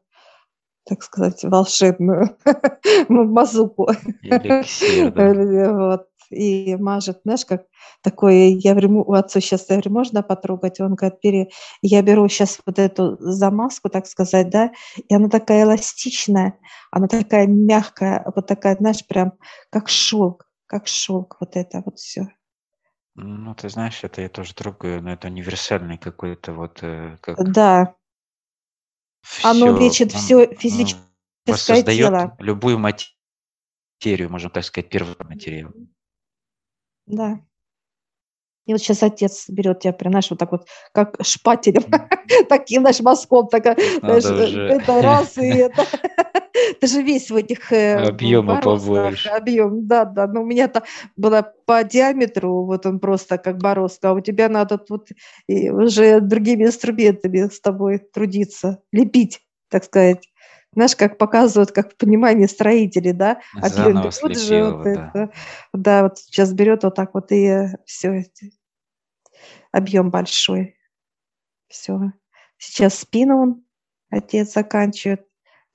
так 0.86 1.04
сказать, 1.04 1.44
волшебную 1.44 2.38
мазуку. 3.10 3.90
Эликсир, 4.22 5.12
да. 5.12 5.72
Вот. 5.74 6.11
И 6.32 6.76
мажет, 6.76 7.22
знаешь, 7.24 7.46
как 7.46 7.66
такое, 8.02 8.50
я 8.50 8.72
говорю, 8.72 9.02
у 9.02 9.14
отцу 9.14 9.40
сейчас, 9.40 9.70
я 9.70 9.76
говорю, 9.76 9.92
можно 9.92 10.24
потрогать? 10.24 10.80
Он 10.80 10.96
говорит, 10.96 11.20
бери. 11.24 11.52
Я 11.82 12.02
беру 12.02 12.28
сейчас 12.28 12.60
вот 12.66 12.80
эту 12.80 13.18
замазку, 13.20 13.90
так 13.90 14.08
сказать, 14.08 14.50
да, 14.50 14.72
и 15.10 15.14
она 15.14 15.30
такая 15.30 15.64
эластичная, 15.64 16.58
она 16.92 17.08
такая 17.08 17.48
мягкая, 17.48 18.24
вот 18.36 18.48
такая, 18.48 18.76
знаешь, 18.78 19.06
прям 19.06 19.34
как 19.70 19.90
шелк, 19.90 20.48
как 20.68 20.88
шелк, 20.88 21.38
вот 21.40 21.56
это 21.56 21.82
вот 21.86 22.00
все. 22.00 22.28
Ну, 23.16 23.54
ты 23.56 23.70
знаешь, 23.70 24.04
это 24.04 24.22
я 24.22 24.30
тоже 24.30 24.56
трогаю, 24.56 25.02
но 25.04 25.12
это 25.12 25.28
универсальный 25.28 25.98
какой-то 25.98 26.54
вот, 26.54 26.80
э, 26.82 27.18
как 27.22 27.44
Да, 27.44 27.96
оно 29.44 29.68
все, 29.68 29.80
лечит 29.80 30.14
он 30.14 30.20
все 30.20 30.56
физическое 30.56 31.12
воссоздает 31.46 31.98
тело. 31.98 32.36
любую 32.40 32.80
материю, 32.80 34.30
можно 34.30 34.50
так 34.50 34.64
сказать, 34.64 34.90
первый 34.90 35.16
материал. 35.20 35.72
Да. 37.12 37.40
И 38.68 38.74
вот 38.74 38.82
сейчас 38.82 39.04
отец 39.04 39.50
берет 39.50 39.80
тебя, 39.80 39.94
прям, 39.94 40.14
знаешь, 40.14 40.30
вот 40.30 40.40
так 40.40 40.52
вот, 40.52 40.68
как 40.94 41.18
шпателем, 41.22 41.84
таким, 42.50 42.82
знаешь, 42.82 43.00
мазком, 43.02 43.50
знаешь, 43.50 44.02
Надо 44.02 44.46
э, 44.46 44.68
это 44.76 45.02
раз, 45.02 45.38
и 45.38 45.48
это... 45.48 45.86
Ты 46.80 46.88
же 46.88 47.02
весь 47.02 47.30
в 47.30 47.36
этих 47.36 47.72
э, 47.72 47.96
объема 47.96 48.62
побольше. 48.62 49.30
объем, 49.30 49.88
да, 49.88 50.06
да, 50.06 50.28
но 50.28 50.42
у 50.42 50.46
меня-то 50.46 50.84
было 51.16 51.54
по 51.66 51.84
диаметру, 51.84 52.66
вот 52.66 52.86
он 52.86 53.00
просто 53.00 53.38
как 53.38 53.58
бороздка, 53.58 54.12
а 54.12 54.14
у 54.14 54.20
тебя 54.20 54.48
надо 54.48 54.78
тут 54.78 55.10
и 55.48 55.70
уже 55.70 56.22
другими 56.22 56.66
инструментами 56.66 57.50
с 57.50 57.60
тобой 57.60 58.00
трудиться, 58.00 58.82
лепить, 58.92 59.42
так 59.70 59.84
сказать. 59.84 60.28
Знаешь, 60.74 60.96
как 60.96 61.18
показывают, 61.18 61.72
как 61.72 61.94
в 61.94 61.98
понимании 61.98 62.46
строители, 62.46 63.12
да, 63.12 63.42
объем 63.56 63.94
Заново 63.94 64.12
берут 64.22 64.38
же 64.38 64.64
вот 64.64 64.84
да. 64.84 64.92
это, 64.92 65.32
да, 65.74 66.04
вот 66.04 66.18
сейчас 66.18 66.54
берет 66.54 66.84
вот 66.84 66.96
так 66.96 67.14
вот 67.14 67.32
и 67.32 67.68
все, 67.86 68.24
объем 69.72 70.12
большой, 70.12 70.78
все. 71.68 72.14
Сейчас 72.58 73.00
спину 73.00 73.42
он, 73.42 73.66
отец 74.10 74.54
заканчивает, 74.54 75.26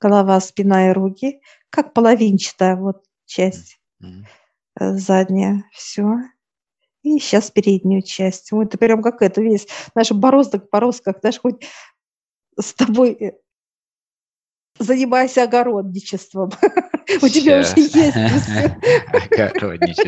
голова, 0.01 0.41
спина 0.41 0.91
и 0.91 0.93
руки, 0.93 1.41
как 1.71 1.93
половинчатая 1.93 2.77
вот 2.77 3.05
часть 3.27 3.79
э, 4.01 4.95
задняя, 4.95 5.65
все. 5.73 6.17
И 7.03 7.19
сейчас 7.19 7.51
переднюю 7.51 8.03
часть. 8.03 8.53
Ой, 8.53 8.67
ты 8.67 8.79
прям 8.79 9.03
как 9.03 9.23
это 9.23 9.41
весь, 9.41 9.69
знаешь, 9.93 10.11
бороздок, 10.11 10.69
бороздках, 10.71 11.19
знаешь, 11.21 11.39
хоть 11.41 11.67
с 12.59 12.75
тобой 12.75 13.13
э, 13.13 13.33
занимайся 14.79 15.45
огородничеством. 15.45 16.51
У 17.23 17.29
тебя 17.29 17.61
уже 17.61 17.75
есть 17.77 18.17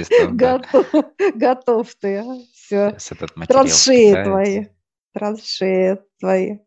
да. 0.09 0.59
Готов, 0.59 0.87
готов 1.35 1.94
ты, 1.94 2.24
все. 2.52 2.96
Этот 2.96 3.37
материал 3.37 3.64
Траншеи 3.64 4.24
твои, 4.24 4.66
траншеи 5.12 5.98
твои. 6.18 6.59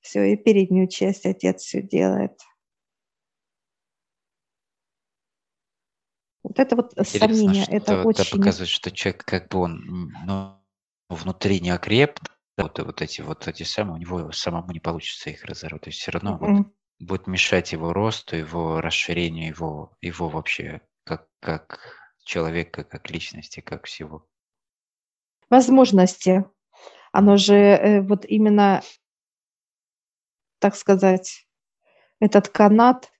Все, 0.00 0.32
и 0.32 0.36
переднюю 0.36 0.88
часть 0.88 1.26
отец 1.26 1.62
все 1.62 1.82
делает. 1.82 2.38
Вот 6.42 6.58
это 6.58 6.76
вот 6.76 6.92
Интересно, 6.96 7.28
сомнение, 7.28 7.64
что 7.64 7.72
это 7.72 8.02
очень... 8.04 8.38
показывает, 8.38 8.68
что 8.68 8.90
человек 8.90 9.24
как 9.24 9.48
бы 9.48 9.58
он 9.58 10.12
ну, 10.24 10.54
внутри 11.08 11.60
не 11.60 11.70
окреп, 11.70 12.20
вот, 12.56 12.78
вот 12.78 13.02
эти 13.02 13.20
вот 13.20 13.46
эти 13.46 13.64
самые, 13.64 13.94
у 13.94 13.98
него 13.98 14.32
самому 14.32 14.72
не 14.72 14.80
получится 14.80 15.30
их 15.30 15.44
разорвать. 15.44 15.82
То 15.82 15.90
есть 15.90 16.00
все 16.00 16.10
равно 16.10 16.38
вот 16.38 16.48
М. 16.48 16.72
будет 16.98 17.26
мешать 17.26 17.72
его 17.72 17.92
росту, 17.92 18.36
его 18.36 18.80
расширению, 18.80 19.48
его, 19.48 19.96
его 20.00 20.28
вообще 20.28 20.80
как, 21.04 21.28
как 21.40 21.96
человека, 22.24 22.84
как 22.84 23.10
личности, 23.10 23.60
как 23.60 23.86
всего. 23.86 24.26
Возможности. 25.48 26.44
Оно 27.12 27.36
же 27.36 27.54
э, 27.54 28.00
вот 28.02 28.24
именно, 28.26 28.82
так 30.58 30.76
сказать, 30.76 31.46
этот 32.20 32.48
канат, 32.48 33.10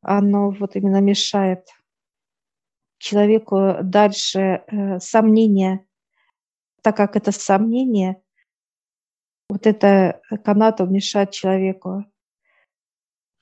оно 0.00 0.50
вот 0.50 0.76
именно 0.76 1.00
мешает 1.00 1.66
человеку 2.98 3.78
дальше 3.82 4.62
э, 4.66 5.00
сомнения, 5.00 5.86
так 6.82 6.96
как 6.96 7.16
это 7.16 7.32
сомнение, 7.32 8.22
вот 9.48 9.66
это 9.66 10.20
э, 10.30 10.36
канат, 10.38 10.80
он 10.80 10.92
мешает 10.92 11.32
человеку 11.32 12.04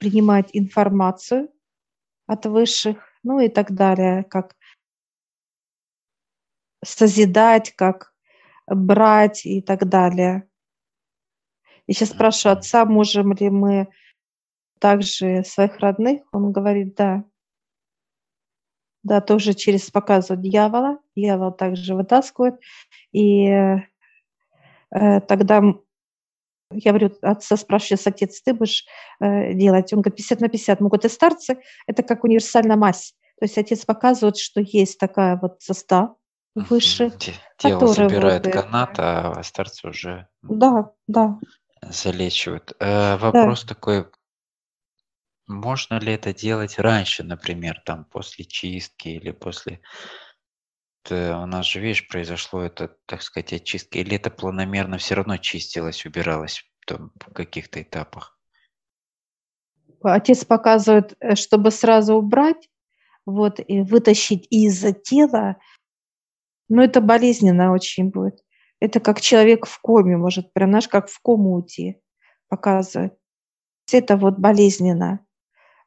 принимать 0.03 0.49
информацию 0.53 1.49
от 2.27 2.45
высших, 2.47 2.97
ну 3.23 3.39
и 3.39 3.49
так 3.49 3.71
далее, 3.73 4.25
как 4.25 4.57
созидать, 6.85 7.71
как 7.77 8.13
брать 8.67 9.47
и 9.47 9.63
так 9.63 9.89
далее. 9.89 10.49
И 11.87 11.93
сейчас 11.93 12.09
спрашиваю 12.09 12.59
отца, 12.59 12.85
можем 12.85 13.33
ли 13.33 13.49
мы 13.49 13.91
также 14.81 15.45
своих 15.45 15.79
родных? 15.79 16.23
Он 16.33 16.51
говорит, 16.51 16.97
да. 16.97 17.23
Да, 19.05 19.21
тоже 19.21 19.55
через 19.55 19.89
показывать 19.89 20.43
дьявола. 20.43 20.99
Дьявол 21.15 21.53
также 21.53 21.95
вытаскивает. 21.95 22.61
И 23.13 23.47
э, 23.47 23.79
тогда 25.29 25.63
я 26.75 26.93
говорю, 26.93 27.17
отца 27.23 27.57
спрашиваю, 27.57 28.01
отец, 28.05 28.41
ты 28.43 28.55
будешь 28.55 28.85
э, 29.21 29.55
делать? 29.55 29.93
Он 29.93 30.01
говорит, 30.01 30.17
50 30.17 30.41
на 30.41 30.49
50 30.49 30.81
могут 30.81 31.05
и 31.05 31.09
старцы. 31.09 31.59
Это 31.87 32.03
как 32.03 32.25
универсальная 32.25 32.77
мазь. 32.77 33.15
То 33.39 33.45
есть 33.45 33.59
отец 33.59 33.85
показывает, 33.85 34.37
что 34.37 34.61
есть 34.61 34.99
такая 34.99 35.39
вот 35.41 35.63
состав, 35.63 36.11
выше, 36.55 37.13
Тело 37.57 37.87
забирает 37.87 38.45
вот, 38.47 38.53
канат, 38.53 38.95
а 38.99 39.43
старцы 39.43 39.89
уже 39.89 40.29
да, 40.43 40.91
да, 41.07 41.39
залечивают. 41.83 42.73
Э, 42.79 42.85
да. 42.85 43.17
вопрос 43.17 43.65
такой, 43.65 44.07
можно 45.47 45.99
ли 45.99 46.13
это 46.13 46.33
делать 46.35 46.79
раньше, 46.79 47.25
например, 47.25 47.83
там 47.85 48.05
после 48.05 48.45
чистки 48.45 49.09
или 49.09 49.31
после... 49.33 49.81
Т- 51.05 51.35
У 51.35 51.47
нас 51.47 51.67
же, 51.67 51.81
видишь, 51.81 52.07
произошло 52.09 52.63
это, 52.63 52.97
так 53.07 53.23
сказать, 53.23 53.53
очистка, 53.53 53.99
или 53.99 54.17
это 54.17 54.31
планомерно 54.31 54.99
все 54.99 55.15
равно 55.15 55.37
чистилось, 55.37 56.07
убиралось 56.07 56.65
там 56.87 57.13
в 57.17 57.33
каких-то 57.33 57.83
этапах? 57.83 58.39
Отец 60.03 60.45
показывает, 60.45 61.17
э, 61.21 61.35
чтобы 61.35 61.71
сразу 61.71 62.15
убрать, 62.15 62.69
вот, 63.25 63.61
и 63.67 63.83
вытащить 63.83 64.47
из 64.51 64.85
тела, 65.03 65.57
но 66.69 66.83
это 66.83 67.01
болезненно 67.01 67.73
очень 67.73 68.11
будет. 68.11 68.43
Это 68.81 68.99
как 68.99 69.21
человек 69.21 69.67
в 69.67 69.81
коме 69.81 70.17
может, 70.17 70.53
прям, 70.53 70.71
знаешь, 70.71 70.89
как 70.89 71.09
в 71.09 71.21
кому 71.21 71.55
уйти, 71.55 72.01
показывает. 72.49 73.15
Это 73.93 74.17
вот 74.17 74.39
болезненно. 74.39 75.25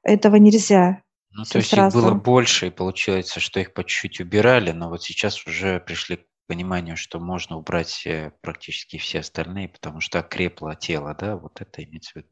Этого 0.03 0.35
нельзя. 0.37 1.01
Ну, 1.37 1.43
то 1.43 1.49
Все 1.49 1.59
есть 1.59 1.73
их 1.73 1.79
было 1.79 1.89
сразу. 1.89 2.15
больше, 2.15 2.67
и 2.67 2.69
получается, 2.69 3.41
что 3.41 3.59
их 3.59 3.73
по 3.73 3.83
чуть-чуть 3.83 4.21
убирали, 4.21 4.71
но 4.71 4.87
вот 4.89 5.03
сейчас 5.03 5.45
уже 5.45 5.81
пришли 5.81 6.15
к 6.15 6.25
пониманию, 6.47 6.95
что 6.95 7.19
можно 7.19 7.57
убрать 7.57 8.03
э, 8.07 8.31
практически 8.39 8.97
все 8.97 9.19
остальные, 9.19 9.67
потому 9.67 9.99
что 9.99 10.19
окрепло 10.19 10.75
тело, 10.75 11.13
да, 11.13 11.35
вот 11.35 11.59
это 11.59 11.83
имеется 11.83 12.11
в 12.13 12.15
виду. 12.17 12.29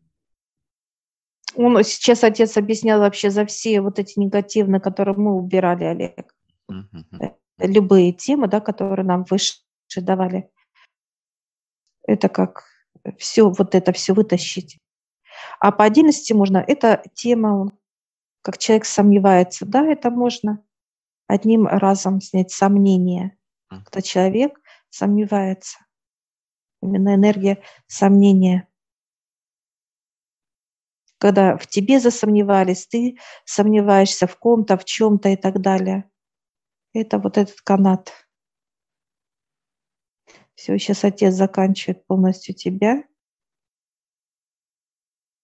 Он 1.56 1.84
сейчас 1.84 2.24
отец 2.24 2.56
объяснял 2.56 3.02
вообще 3.02 3.30
за 3.30 3.46
все 3.46 3.82
вот 3.82 4.00
эти 4.00 4.18
негативные, 4.18 4.80
которые 4.80 5.18
мы 5.18 5.34
убирали, 5.36 5.84
Олег. 5.84 6.34
Э, 6.70 7.32
Любые 7.58 8.14
темы, 8.14 8.48
да, 8.48 8.62
которые 8.62 9.06
нам 9.06 9.26
выше 9.30 9.56
давали. 9.98 10.50
Это 12.08 12.30
как 12.30 12.64
все, 13.18 13.50
вот 13.50 13.76
это 13.76 13.92
все 13.92 14.14
вытащить. 14.14 14.80
А 15.60 15.74
по 15.74 15.84
отдельности 15.84 16.32
можно, 16.32 16.64
это 16.66 17.04
тема, 17.14 17.70
как 18.44 18.58
человек 18.58 18.86
сомневается, 18.86 19.66
да, 19.66 19.86
это 19.86 20.12
можно 20.12 20.64
одним 21.28 21.66
разом 21.66 22.22
снять 22.22 22.52
сомнение. 22.52 23.38
Когда 23.70 24.02
человек 24.02 24.60
сомневается. 24.90 25.80
Именно 26.82 27.16
энергия 27.16 27.64
сомнения. 27.88 28.68
Когда 31.18 31.58
в 31.58 31.66
тебе 31.68 32.02
засомневались, 32.02 32.86
ты 32.86 33.18
сомневаешься 33.46 34.28
в 34.28 34.38
ком-то, 34.38 34.78
в 34.78 34.84
чем-то 34.84 35.30
и 35.30 35.38
так 35.38 35.62
далее. 35.62 36.12
Это 36.94 37.20
вот 37.20 37.38
этот 37.38 37.62
канат. 37.62 38.12
Все, 40.56 40.78
сейчас 40.78 41.06
отец 41.06 41.34
заканчивает 41.34 42.06
полностью 42.06 42.54
тебя. 42.54 43.04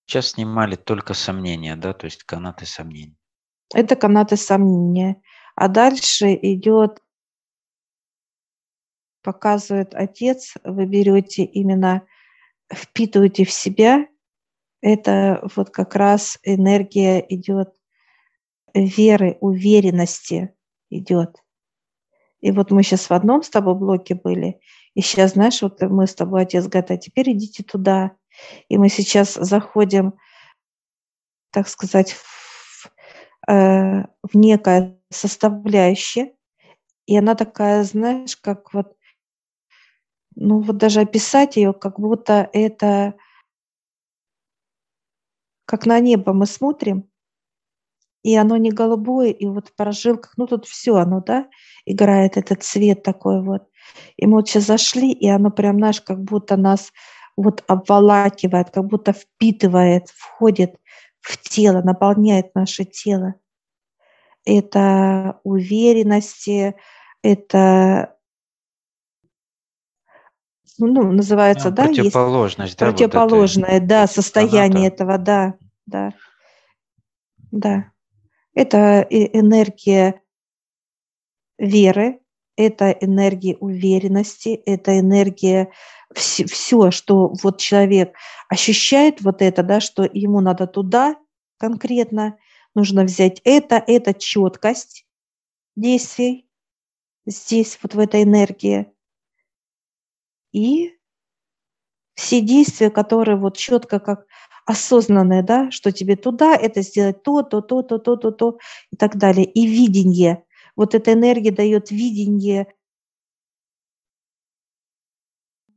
Сейчас 0.09 0.29
снимали 0.29 0.73
только 0.73 1.13
сомнения, 1.13 1.75
да, 1.75 1.93
то 1.93 2.05
есть 2.05 2.23
канаты 2.23 2.65
сомнений. 2.65 3.15
Это 3.75 3.95
канаты 3.95 4.37
сомнения. 4.37 5.21
А 5.55 5.67
дальше 5.67 6.33
идет, 6.33 6.99
показывает 9.21 9.93
отец, 9.93 10.55
вы 10.63 10.87
берете 10.87 11.43
именно, 11.43 12.07
впитываете 12.73 13.45
в 13.45 13.51
себя, 13.51 14.07
это 14.81 15.47
вот 15.55 15.69
как 15.69 15.95
раз 15.95 16.39
энергия 16.41 17.23
идет 17.29 17.75
веры, 18.73 19.37
уверенности 19.41 20.55
идет. 20.89 21.35
И 22.39 22.49
вот 22.51 22.71
мы 22.71 22.81
сейчас 22.81 23.11
в 23.11 23.13
одном 23.13 23.43
с 23.43 23.51
тобой 23.51 23.75
блоке 23.75 24.15
были, 24.15 24.59
и 24.95 25.01
сейчас, 25.01 25.33
знаешь, 25.33 25.61
вот 25.61 25.79
мы 25.81 26.07
с 26.07 26.15
тобой, 26.15 26.41
отец 26.41 26.65
говорит, 26.65 26.89
а 26.89 26.97
теперь 26.97 27.31
идите 27.33 27.61
туда. 27.61 28.17
И 28.67 28.77
мы 28.77 28.89
сейчас 28.89 29.33
заходим, 29.33 30.13
так 31.51 31.67
сказать, 31.67 32.13
в, 32.13 32.91
э, 33.51 34.03
в 34.23 34.35
некое 34.35 34.99
составляющее, 35.09 36.33
и 37.05 37.17
она 37.17 37.35
такая, 37.35 37.83
знаешь, 37.83 38.37
как 38.37 38.73
вот, 38.73 38.95
ну 40.35 40.61
вот 40.61 40.77
даже 40.77 41.01
описать 41.01 41.57
ее, 41.57 41.73
как 41.73 41.99
будто 41.99 42.49
это, 42.53 43.15
как 45.65 45.85
на 45.85 45.99
небо 45.99 46.33
мы 46.33 46.45
смотрим, 46.45 47.09
и 48.23 48.35
оно 48.35 48.57
не 48.57 48.71
голубое, 48.71 49.31
и 49.31 49.45
вот 49.45 49.69
в 49.69 49.75
прожилках, 49.75 50.33
ну 50.37 50.45
тут 50.45 50.65
все 50.65 50.95
оно, 50.95 51.21
да, 51.21 51.47
играет 51.85 52.37
этот 52.37 52.63
цвет 52.63 53.03
такой 53.03 53.41
вот. 53.41 53.63
И 54.17 54.27
мы 54.27 54.37
вот 54.37 54.49
сейчас 54.49 54.65
зашли, 54.65 55.11
и 55.11 55.27
оно 55.27 55.51
прям, 55.51 55.77
знаешь, 55.77 56.01
как 56.01 56.21
будто 56.23 56.57
нас 56.57 56.91
вот 57.41 57.63
обволакивает, 57.67 58.69
как 58.69 58.85
будто 58.85 59.13
впитывает, 59.13 60.09
входит 60.09 60.75
в 61.21 61.37
тело, 61.37 61.81
наполняет 61.81 62.53
наше 62.53 62.83
тело. 62.83 63.35
Это 64.45 65.39
уверенности, 65.43 66.75
это 67.21 68.15
ну, 70.77 71.11
называется, 71.11 71.69
Ну, 71.69 71.75
да, 71.75 71.83
есть 71.85 71.97
противоположность, 71.97 72.77
да, 72.77 72.85
вот 72.85 72.95
этой- 72.95 73.09
противоположное, 73.09 73.79
да, 73.81 74.07
состояние 74.07 74.89
канатов. 74.89 74.93
этого, 74.93 75.17
да, 75.17 75.53
да, 75.85 76.13
да. 77.51 77.91
Это 78.53 79.01
энергия 79.09 80.21
веры, 81.57 82.19
это 82.55 82.91
энергия 82.91 83.55
уверенности, 83.57 84.49
это 84.65 84.99
энергия 84.99 85.71
все, 86.15 86.91
что 86.91 87.33
вот 87.43 87.59
человек 87.59 88.15
ощущает 88.47 89.21
вот 89.21 89.41
это, 89.41 89.63
да, 89.63 89.79
что 89.79 90.03
ему 90.11 90.41
надо 90.41 90.67
туда 90.67 91.15
конкретно, 91.57 92.37
нужно 92.73 93.03
взять 93.03 93.41
это, 93.43 93.75
это 93.75 94.13
четкость 94.13 95.05
действий 95.75 96.49
здесь, 97.25 97.77
вот 97.81 97.93
в 97.93 97.99
этой 97.99 98.23
энергии. 98.23 98.91
И 100.51 100.97
все 102.15 102.41
действия, 102.41 102.89
которые 102.89 103.37
вот 103.37 103.55
четко 103.55 103.99
как 103.99 104.25
осознанные, 104.65 105.43
да, 105.43 105.71
что 105.71 105.91
тебе 105.91 106.15
туда, 106.15 106.55
это 106.55 106.81
сделать 106.81 107.23
то, 107.23 107.43
то, 107.43 107.61
то, 107.61 107.81
то, 107.81 107.97
то, 107.97 108.15
то, 108.15 108.31
то 108.31 108.57
и 108.91 108.95
так 108.95 109.17
далее. 109.17 109.45
И 109.45 109.67
видение. 109.67 110.43
Вот 110.75 110.95
эта 110.95 111.13
энергия 111.13 111.51
дает 111.51 111.91
видение 111.91 112.73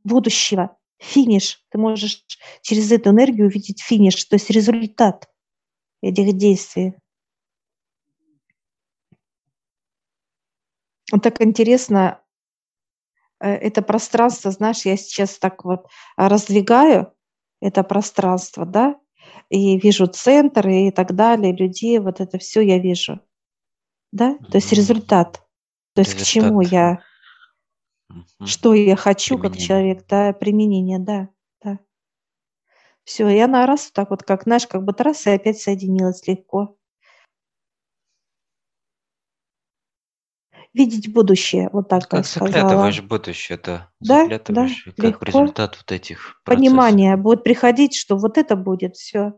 будущего, 0.03 0.77
финиш. 0.99 1.63
Ты 1.69 1.77
можешь 1.77 2.25
через 2.61 2.91
эту 2.91 3.11
энергию 3.11 3.47
увидеть 3.47 3.81
финиш, 3.81 4.23
то 4.25 4.35
есть 4.35 4.49
результат 4.49 5.29
этих 6.01 6.37
действий. 6.37 6.93
Вот 11.11 11.21
так 11.21 11.41
интересно, 11.41 12.21
э, 13.39 13.49
это 13.49 13.81
пространство, 13.81 14.51
знаешь, 14.51 14.85
я 14.85 14.97
сейчас 14.97 15.37
так 15.37 15.63
вот 15.63 15.87
раздвигаю 16.17 17.13
это 17.61 17.83
пространство, 17.83 18.65
да, 18.65 18.99
и 19.49 19.77
вижу 19.77 20.07
центр 20.07 20.67
и 20.67 20.91
так 20.91 21.13
далее, 21.15 21.55
людей, 21.55 21.99
вот 21.99 22.19
это 22.19 22.37
все 22.37 22.61
я 22.61 22.79
вижу, 22.79 23.19
да, 24.11 24.37
то 24.49 24.57
есть 24.57 24.73
результат, 24.73 25.43
то 25.93 26.01
есть 26.01 26.15
к 26.15 26.23
чему 26.23 26.61
Результат. 26.61 26.71
я, 26.71 27.03
Мгм. 28.13 28.47
что 28.47 28.73
я 28.73 28.95
хочу 28.95 29.37
как 29.37 29.53
Применение. 29.53 29.67
человек, 29.67 30.05
да, 30.07 30.33
применение, 30.33 30.99
да, 30.99 31.29
да. 31.63 31.79
Все, 33.03 33.27
и 33.29 33.39
она 33.39 33.65
раз 33.65 33.85
вот 33.85 33.93
так 33.93 34.09
вот, 34.11 34.23
как, 34.23 34.43
знаешь, 34.43 34.67
как 34.67 34.83
раз 34.99 35.25
и 35.25 35.31
опять 35.31 35.59
соединилась 35.59 36.25
легко. 36.27 36.77
Видеть 40.73 41.11
будущее, 41.13 41.69
вот 41.71 41.89
так 41.89 42.03
Как 42.07 42.19
я 42.19 42.23
сказала. 42.23 42.51
заглядываешь 42.51 42.99
в 43.01 43.07
будущее, 43.07 43.59
да. 43.63 43.91
Да, 43.99 44.27
да, 44.27 44.67
как 44.97 44.97
легко. 44.97 45.25
результат 45.25 45.77
вот 45.77 45.91
этих 45.91 46.41
процессов. 46.43 46.71
Понимание 46.71 47.15
будет 47.15 47.43
приходить, 47.43 47.95
что 47.95 48.17
вот 48.17 48.37
это 48.37 48.55
будет, 48.55 48.95
все. 48.95 49.33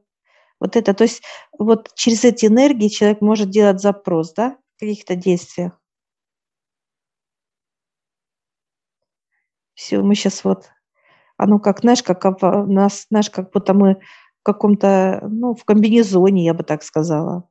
Вот 0.60 0.76
это, 0.76 0.94
то 0.94 1.04
есть 1.04 1.22
вот 1.58 1.92
через 1.96 2.24
эти 2.24 2.46
энергии 2.46 2.88
человек 2.88 3.22
может 3.22 3.50
делать 3.50 3.82
запрос, 3.82 4.34
да, 4.34 4.58
в 4.76 4.80
каких-то 4.80 5.16
действиях. 5.16 5.80
Все, 9.76 10.02
мы 10.02 10.16
сейчас 10.16 10.44
вот, 10.44 10.72
оно 11.38 11.60
как, 11.60 11.82
знаешь, 11.82 12.02
как 12.02 12.24
у 12.26 12.66
нас, 12.72 13.08
знаешь, 13.10 13.30
как 13.30 13.52
будто 13.52 13.74
мы 13.74 13.96
в 14.40 14.44
каком-то, 14.44 15.22
ну, 15.30 15.54
в 15.54 15.66
комбинезоне, 15.66 16.46
я 16.46 16.54
бы 16.54 16.64
так 16.64 16.82
сказала. 16.82 17.48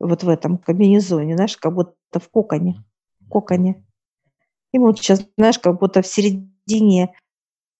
Вот 0.00 0.24
в 0.24 0.28
этом 0.28 0.58
комбинезоне, 0.58 1.36
знаешь, 1.36 1.56
как 1.56 1.74
будто 1.74 2.18
в 2.18 2.28
коконе, 2.30 2.82
в 3.20 3.28
коконе. 3.28 3.84
И 4.72 4.78
мы 4.78 4.86
вот 4.86 4.98
сейчас, 4.98 5.24
знаешь, 5.36 5.58
как 5.58 5.78
будто 5.78 6.00
в 6.00 6.06
середине 6.06 7.14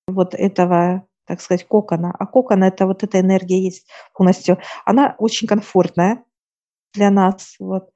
вот 0.06 0.34
этого, 0.34 1.06
так 1.26 1.40
сказать, 1.40 1.66
кокона. 1.66 2.14
А 2.16 2.26
кокон– 2.26 2.62
это 2.64 2.86
вот 2.86 3.02
эта 3.02 3.20
энергия 3.20 3.60
есть 3.62 3.88
полностью. 4.14 4.58
Она 4.84 5.16
очень 5.18 5.48
комфортная 5.48 6.22
для 6.92 7.10
нас, 7.10 7.56
вот. 7.58 7.88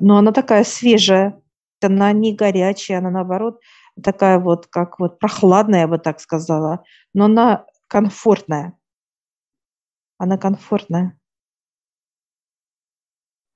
но 0.00 0.18
она 0.18 0.32
такая 0.32 0.64
свежая, 0.64 1.40
она 1.80 2.10
не 2.12 2.34
горячая, 2.34 2.98
она 2.98 3.10
наоборот 3.10 3.60
такая 4.00 4.38
вот, 4.38 4.66
как 4.66 4.98
вот 4.98 5.18
прохладная, 5.18 5.80
я 5.80 5.88
бы 5.88 5.98
так 5.98 6.20
сказала, 6.20 6.84
но 7.14 7.26
она 7.26 7.66
комфортная. 7.88 8.74
Она 10.18 10.36
комфортная. 10.36 11.18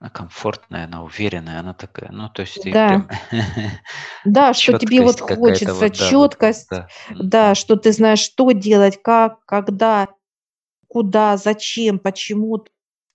Она 0.01 0.11
комфортная, 0.11 0.85
она 0.85 1.03
уверенная, 1.03 1.61
она 1.61 1.73
такая, 1.73 2.11
ну, 2.13 2.29
то 2.29 2.43
есть 2.43 2.63
Да, 2.63 2.89
прям 2.89 3.09
да, 4.25 4.53
что 4.55 4.79
тебе 4.79 5.01
вот 5.01 5.21
хочется, 5.21 5.75
вот, 5.75 5.93
да, 5.99 6.11
вот, 6.19 6.31
четкость, 6.33 6.71
да. 6.71 6.89
да, 7.09 7.45
Мгм. 7.47 7.55
что 7.55 7.77
ты 7.77 7.93
знаешь, 7.93 8.19
что 8.21 8.51
делать, 8.53 9.01
как, 9.03 9.45
когда, 9.47 10.09
куда, 10.89 11.37
зачем, 11.37 11.99
почему 11.99 12.65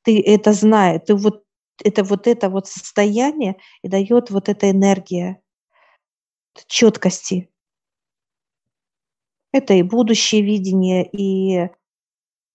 ты 0.04 0.22
это 0.22 0.54
знаешь. 0.54 1.02
Ты 1.06 1.16
вот 1.16 1.44
это 1.84 2.04
вот 2.04 2.28
это 2.28 2.50
вот 2.50 2.68
состояние 2.68 3.58
и 3.84 3.88
дает 3.88 4.32
вот 4.32 4.50
эта 4.50 4.70
энергия 4.72 5.42
четкости. 6.68 7.50
Это 9.52 9.74
и 9.74 9.82
будущее 9.82 10.42
видение, 10.42 11.10
и 11.10 11.70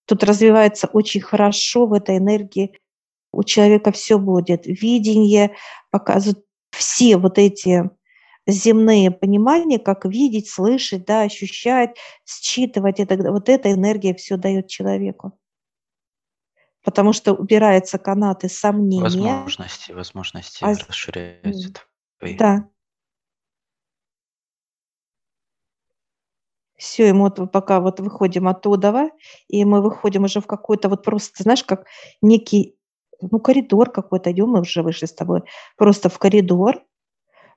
тут 0.06 0.22
развивается 0.22 0.86
очень 0.86 1.20
хорошо 1.20 1.86
в 1.86 1.92
этой 1.92 2.18
энергии. 2.18 2.78
У 3.32 3.42
человека 3.42 3.90
все 3.90 4.18
будет. 4.18 4.66
Видение 4.66 5.56
показывает 5.90 6.44
все 6.70 7.16
вот 7.16 7.38
эти 7.38 7.90
земные 8.46 9.10
понимания, 9.10 9.78
как 9.78 10.04
видеть, 10.04 10.48
слышать, 10.48 11.04
да, 11.04 11.22
ощущать, 11.22 11.96
считывать. 12.24 13.00
Это, 13.00 13.16
вот 13.32 13.48
эта 13.48 13.72
энергия 13.72 14.14
все 14.14 14.36
дает 14.36 14.68
человеку. 14.68 15.38
Потому 16.84 17.12
что 17.12 17.32
убираются 17.32 17.98
канаты 17.98 18.48
сомнения. 18.48 19.02
Возможности, 19.02 19.92
возможности 19.92 20.62
А 20.62 20.74
расширяются 20.74 21.72
твои. 22.18 22.36
Да. 22.36 22.68
Все, 26.76 27.08
и 27.08 27.12
мы 27.12 27.30
вот 27.30 27.52
пока 27.52 27.80
вот 27.80 28.00
выходим 28.00 28.48
оттуда, 28.48 29.10
и 29.48 29.64
мы 29.64 29.80
выходим 29.80 30.24
уже 30.24 30.40
в 30.40 30.46
какой-то 30.46 30.88
вот 30.88 31.04
просто, 31.04 31.42
знаешь, 31.42 31.62
как 31.62 31.86
некий, 32.20 32.76
ну, 33.20 33.38
коридор 33.38 33.90
какой-то, 33.90 34.32
идем, 34.32 34.50
мы 34.50 34.60
уже 34.60 34.82
вышли 34.82 35.06
с 35.06 35.12
тобой, 35.12 35.42
просто 35.76 36.08
в 36.08 36.18
коридор, 36.18 36.82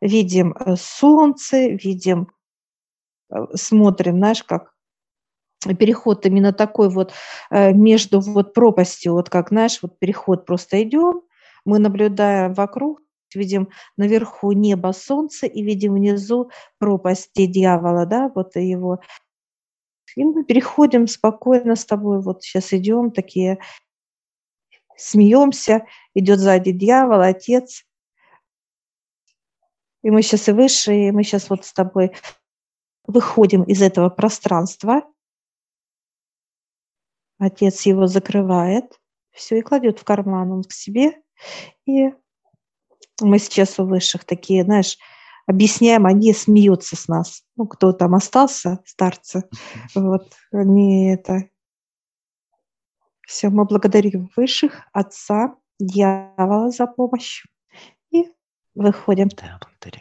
видим 0.02 0.54
э, 0.54 0.76
солнце, 0.78 1.68
видим, 1.70 2.30
э, 3.32 3.38
смотрим, 3.56 4.18
знаешь, 4.18 4.44
как 4.44 4.74
переход 5.80 6.26
именно 6.26 6.54
такой 6.54 6.90
вот 6.90 7.14
э, 7.50 7.74
между 7.74 8.20
вот 8.20 8.54
пропастью, 8.54 9.14
вот 9.14 9.30
как, 9.30 9.50
знаешь, 9.50 9.80
вот 9.82 10.00
переход 10.00 10.46
просто 10.46 10.84
идем, 10.84 11.22
мы 11.66 11.80
наблюдаем 11.80 12.54
вокруг, 12.54 13.02
видим 13.36 13.70
наверху 13.98 14.52
небо, 14.52 14.92
солнце, 14.94 15.48
и 15.48 15.64
видим 15.64 15.94
внизу 15.94 16.50
пропасть 16.80 17.32
где 17.34 17.48
дьявола, 17.48 18.06
да, 18.06 18.32
вот 18.34 18.56
его. 18.56 19.00
И 20.16 20.24
мы 20.24 20.44
переходим 20.44 21.08
спокойно 21.08 21.76
с 21.76 21.86
тобой, 21.86 22.22
вот 22.22 22.44
сейчас 22.44 22.74
идем, 22.74 23.12
такие 23.12 23.60
смеемся, 24.96 25.86
идет 26.16 26.40
сзади 26.40 26.72
дьявол, 26.72 27.22
отец, 27.22 27.86
и 30.04 30.10
мы 30.10 30.22
сейчас 30.22 30.48
и 30.48 30.52
выше, 30.54 30.96
и 30.96 31.12
мы 31.12 31.24
сейчас 31.24 31.50
вот 31.50 31.66
с 31.66 31.74
тобой 31.74 32.16
выходим 33.06 33.64
из 33.64 33.82
этого 33.82 34.10
пространства. 34.10 35.04
Отец 37.40 37.82
его 37.82 38.08
закрывает, 38.08 39.00
все, 39.32 39.60
и 39.60 39.62
кладет 39.62 40.00
в 40.00 40.04
карман 40.04 40.52
он 40.52 40.64
к 40.64 40.72
себе. 40.72 41.22
И 41.86 42.14
мы 43.22 43.40
сейчас 43.40 43.80
у 43.80 43.86
высших 43.86 44.26
такие, 44.26 44.64
знаешь, 44.64 44.98
объясняем, 45.46 46.06
они 46.06 46.34
смеются 46.34 46.96
с 46.96 47.08
нас. 47.08 47.44
Ну, 47.56 47.68
кто 47.68 47.94
там 47.94 48.16
остался, 48.16 48.80
старцы, 48.86 49.44
вот, 49.96 50.34
они 50.52 51.12
это... 51.12 51.50
Все, 53.26 53.50
мы 53.50 53.66
благодарим 53.66 54.30
высших, 54.38 54.84
отца, 54.94 55.56
дьявола 55.80 56.72
за 56.72 56.88
помощь 56.88 57.44
и 58.10 58.26
выходим. 58.74 59.28
Да, 59.28 59.60
благодарим. 59.60 59.96